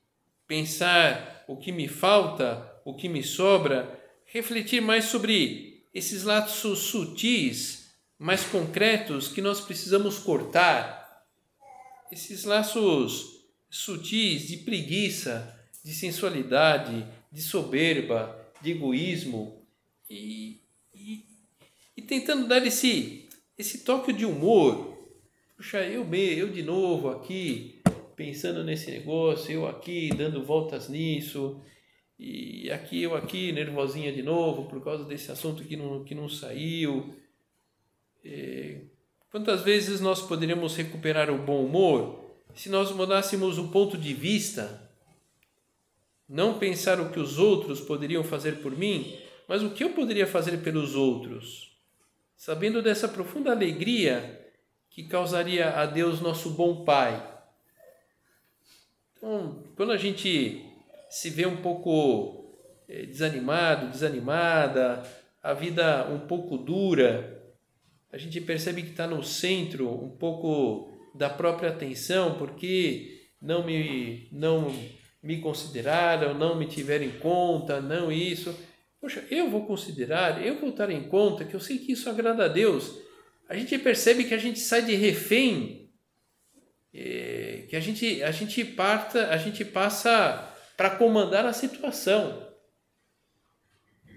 pensar 0.47 1.43
o 1.47 1.57
que 1.57 1.71
me 1.71 1.87
falta, 1.87 2.79
o 2.85 2.93
que 2.93 3.09
me 3.09 3.23
sobra, 3.23 3.99
refletir 4.27 4.81
mais 4.81 5.05
sobre 5.05 5.83
esses 5.95 6.21
laços 6.21 6.77
sutis 6.77 7.84
mais 8.17 8.43
concretos 8.45 9.27
que 9.27 9.41
nós 9.41 9.61
precisamos 9.61 10.19
cortar. 10.19 11.25
Esses 12.11 12.43
laços 12.43 13.45
sutis 13.69 14.47
de 14.47 14.57
preguiça, 14.57 15.53
de 15.83 15.93
sensualidade, 15.93 17.05
de 17.31 17.41
soberba, 17.41 18.39
de 18.61 18.71
egoísmo 18.71 19.61
e, 20.09 20.61
e, 20.93 21.25
e 21.97 22.01
tentando 22.01 22.47
dar 22.47 22.65
esse, 22.65 23.27
esse 23.57 23.79
toque 23.83 24.13
de 24.13 24.25
humor. 24.25 24.97
Puxa, 25.57 25.83
eu, 25.83 26.07
eu 26.13 26.49
de 26.49 26.63
novo 26.63 27.09
aqui 27.09 27.81
pensando 28.15 28.63
nesse 28.63 28.89
negócio, 28.91 29.51
eu 29.51 29.67
aqui 29.67 30.09
dando 30.15 30.43
voltas 30.43 30.87
nisso, 30.87 31.61
e 32.17 32.71
aqui 32.71 33.03
eu 33.03 33.13
aqui 33.13 33.51
nervosinha 33.51 34.11
de 34.11 34.23
novo 34.23 34.69
por 34.69 34.81
causa 34.81 35.03
desse 35.03 35.31
assunto 35.31 35.65
que 35.65 35.75
não, 35.75 36.03
que 36.05 36.15
não 36.15 36.29
saiu. 36.29 37.13
É, 38.25 38.81
quantas 39.31 39.61
vezes 39.61 40.01
nós 40.01 40.19
poderíamos 40.19 40.75
recuperar 40.75 41.29
o 41.29 41.37
bom 41.37 41.63
humor 41.63 42.25
se 42.55 42.69
nós 42.69 42.91
mudássemos 42.91 43.59
o 43.59 43.67
ponto 43.67 43.97
de 43.97 44.15
vista? 44.15 44.81
Não 46.27 46.57
pensar 46.57 46.99
o 46.99 47.11
que 47.11 47.19
os 47.19 47.37
outros 47.37 47.79
poderiam 47.79 48.23
fazer 48.23 48.63
por 48.63 48.75
mim, 48.75 49.15
mas 49.47 49.61
o 49.61 49.69
que 49.69 49.83
eu 49.83 49.91
poderia 49.91 50.25
fazer 50.25 50.57
pelos 50.57 50.95
outros, 50.95 51.77
sabendo 52.35 52.81
dessa 52.81 53.07
profunda 53.07 53.51
alegria 53.51 54.43
que 54.89 55.03
causaria 55.03 55.69
a 55.69 55.85
Deus 55.85 56.19
nosso 56.19 56.49
bom 56.49 56.83
Pai. 56.83 57.31
Então, 59.15 59.63
quando 59.75 59.91
a 59.91 59.97
gente 59.97 60.65
se 61.11 61.29
vê 61.29 61.45
um 61.45 61.57
pouco 61.57 62.57
eh, 62.89 63.05
desanimado, 63.05 63.89
desanimada, 63.89 65.03
a 65.43 65.53
vida 65.53 66.07
um 66.09 66.25
pouco 66.25 66.57
dura, 66.57 67.34
a 68.15 68.17
gente 68.17 68.39
percebe 68.39 68.81
que 68.81 68.91
está 68.91 69.05
no 69.05 69.21
centro 69.21 69.91
um 69.93 70.09
pouco 70.09 70.89
da 71.13 71.29
própria 71.29 71.69
atenção, 71.69 72.37
porque 72.37 73.27
não 73.41 73.65
me, 73.65 74.29
não 74.31 74.73
me 75.21 75.41
consideraram, 75.41 76.33
não 76.33 76.55
me 76.55 76.65
tiveram 76.65 77.03
em 77.03 77.19
conta, 77.19 77.81
não 77.81 78.09
isso. 78.09 78.57
Poxa, 79.01 79.21
eu 79.29 79.49
vou 79.49 79.65
considerar, 79.65 80.41
eu 80.45 80.57
vou 80.61 80.69
estar 80.69 80.89
em 80.89 81.09
conta, 81.09 81.43
que 81.43 81.53
eu 81.53 81.59
sei 81.59 81.77
que 81.77 81.91
isso 81.91 82.09
agrada 82.09 82.45
a 82.45 82.47
Deus. 82.47 82.97
A 83.49 83.55
gente 83.57 83.77
percebe 83.77 84.23
que 84.23 84.33
a 84.33 84.37
gente 84.37 84.59
sai 84.59 84.83
de 84.83 84.95
refém, 84.95 85.91
é, 86.93 87.65
que 87.69 87.75
a 87.75 87.81
gente, 87.81 88.23
a 88.23 88.31
gente 88.31 88.63
parta, 88.63 89.27
a 89.27 89.35
gente 89.35 89.65
passa 89.65 90.55
para 90.77 90.91
comandar 90.91 91.45
a 91.45 91.51
situação. 91.51 92.47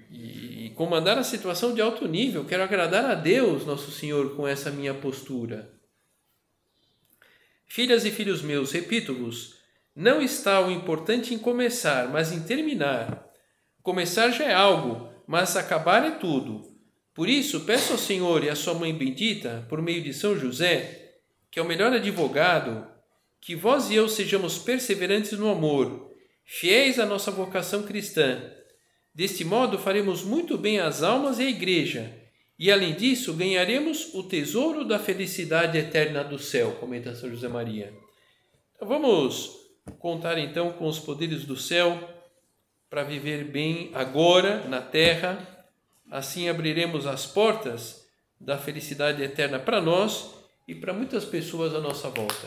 E 0.08 0.38
comandar 0.78 1.18
a 1.18 1.24
situação 1.24 1.74
de 1.74 1.80
alto 1.80 2.06
nível. 2.06 2.44
Quero 2.44 2.62
agradar 2.62 3.04
a 3.04 3.16
Deus, 3.16 3.66
nosso 3.66 3.90
Senhor, 3.90 4.36
com 4.36 4.46
essa 4.46 4.70
minha 4.70 4.94
postura. 4.94 5.68
Filhas 7.66 8.04
e 8.04 8.12
filhos 8.12 8.42
meus, 8.42 8.70
repito-vos, 8.70 9.56
não 9.94 10.22
está 10.22 10.64
o 10.64 10.70
importante 10.70 11.34
em 11.34 11.38
começar, 11.38 12.08
mas 12.08 12.30
em 12.30 12.42
terminar. 12.42 13.26
Começar 13.82 14.30
já 14.30 14.44
é 14.44 14.54
algo, 14.54 15.12
mas 15.26 15.56
acabar 15.56 16.06
é 16.06 16.12
tudo. 16.12 16.62
Por 17.12 17.28
isso, 17.28 17.62
peço 17.62 17.94
ao 17.94 17.98
Senhor 17.98 18.44
e 18.44 18.48
à 18.48 18.54
sua 18.54 18.74
mãe 18.74 18.94
bendita, 18.94 19.66
por 19.68 19.82
meio 19.82 20.00
de 20.00 20.14
São 20.14 20.38
José, 20.38 21.16
que 21.50 21.58
é 21.58 21.62
o 21.62 21.66
melhor 21.66 21.92
advogado, 21.92 22.86
que 23.40 23.56
vós 23.56 23.90
e 23.90 23.96
eu 23.96 24.08
sejamos 24.08 24.58
perseverantes 24.58 25.32
no 25.32 25.50
amor, 25.50 26.14
fiéis 26.44 27.00
à 27.00 27.04
nossa 27.04 27.32
vocação 27.32 27.82
cristã. 27.82 28.58
Deste 29.18 29.44
modo, 29.44 29.81
faremos 29.81 30.22
muito 30.22 30.57
bem 30.57 30.78
às 30.78 31.02
almas 31.02 31.40
e 31.40 31.42
à 31.42 31.50
igreja, 31.50 32.14
e 32.57 32.70
além 32.70 32.94
disso, 32.94 33.35
ganharemos 33.35 34.14
o 34.14 34.22
tesouro 34.22 34.85
da 34.85 34.96
felicidade 34.96 35.76
eterna 35.76 36.22
do 36.22 36.38
céu, 36.38 36.76
comenta 36.78 37.16
São 37.16 37.28
José 37.28 37.48
Maria. 37.48 37.92
Então, 38.76 38.87
vamos 38.87 39.57
contar 39.98 40.38
então 40.38 40.70
com 40.70 40.87
os 40.87 41.00
poderes 41.00 41.44
do 41.44 41.57
céu 41.57 41.98
para 42.88 43.02
viver 43.02 43.42
bem 43.42 43.90
agora 43.92 44.62
na 44.68 44.81
terra. 44.81 45.66
Assim 46.09 46.48
abriremos 46.48 47.04
as 47.04 47.26
portas 47.26 48.07
da 48.40 48.57
felicidade 48.57 49.20
eterna 49.20 49.59
para 49.59 49.81
nós 49.81 50.33
e 50.68 50.76
para 50.76 50.92
muitas 50.92 51.24
pessoas 51.24 51.74
à 51.74 51.81
nossa 51.81 52.09
volta. 52.09 52.46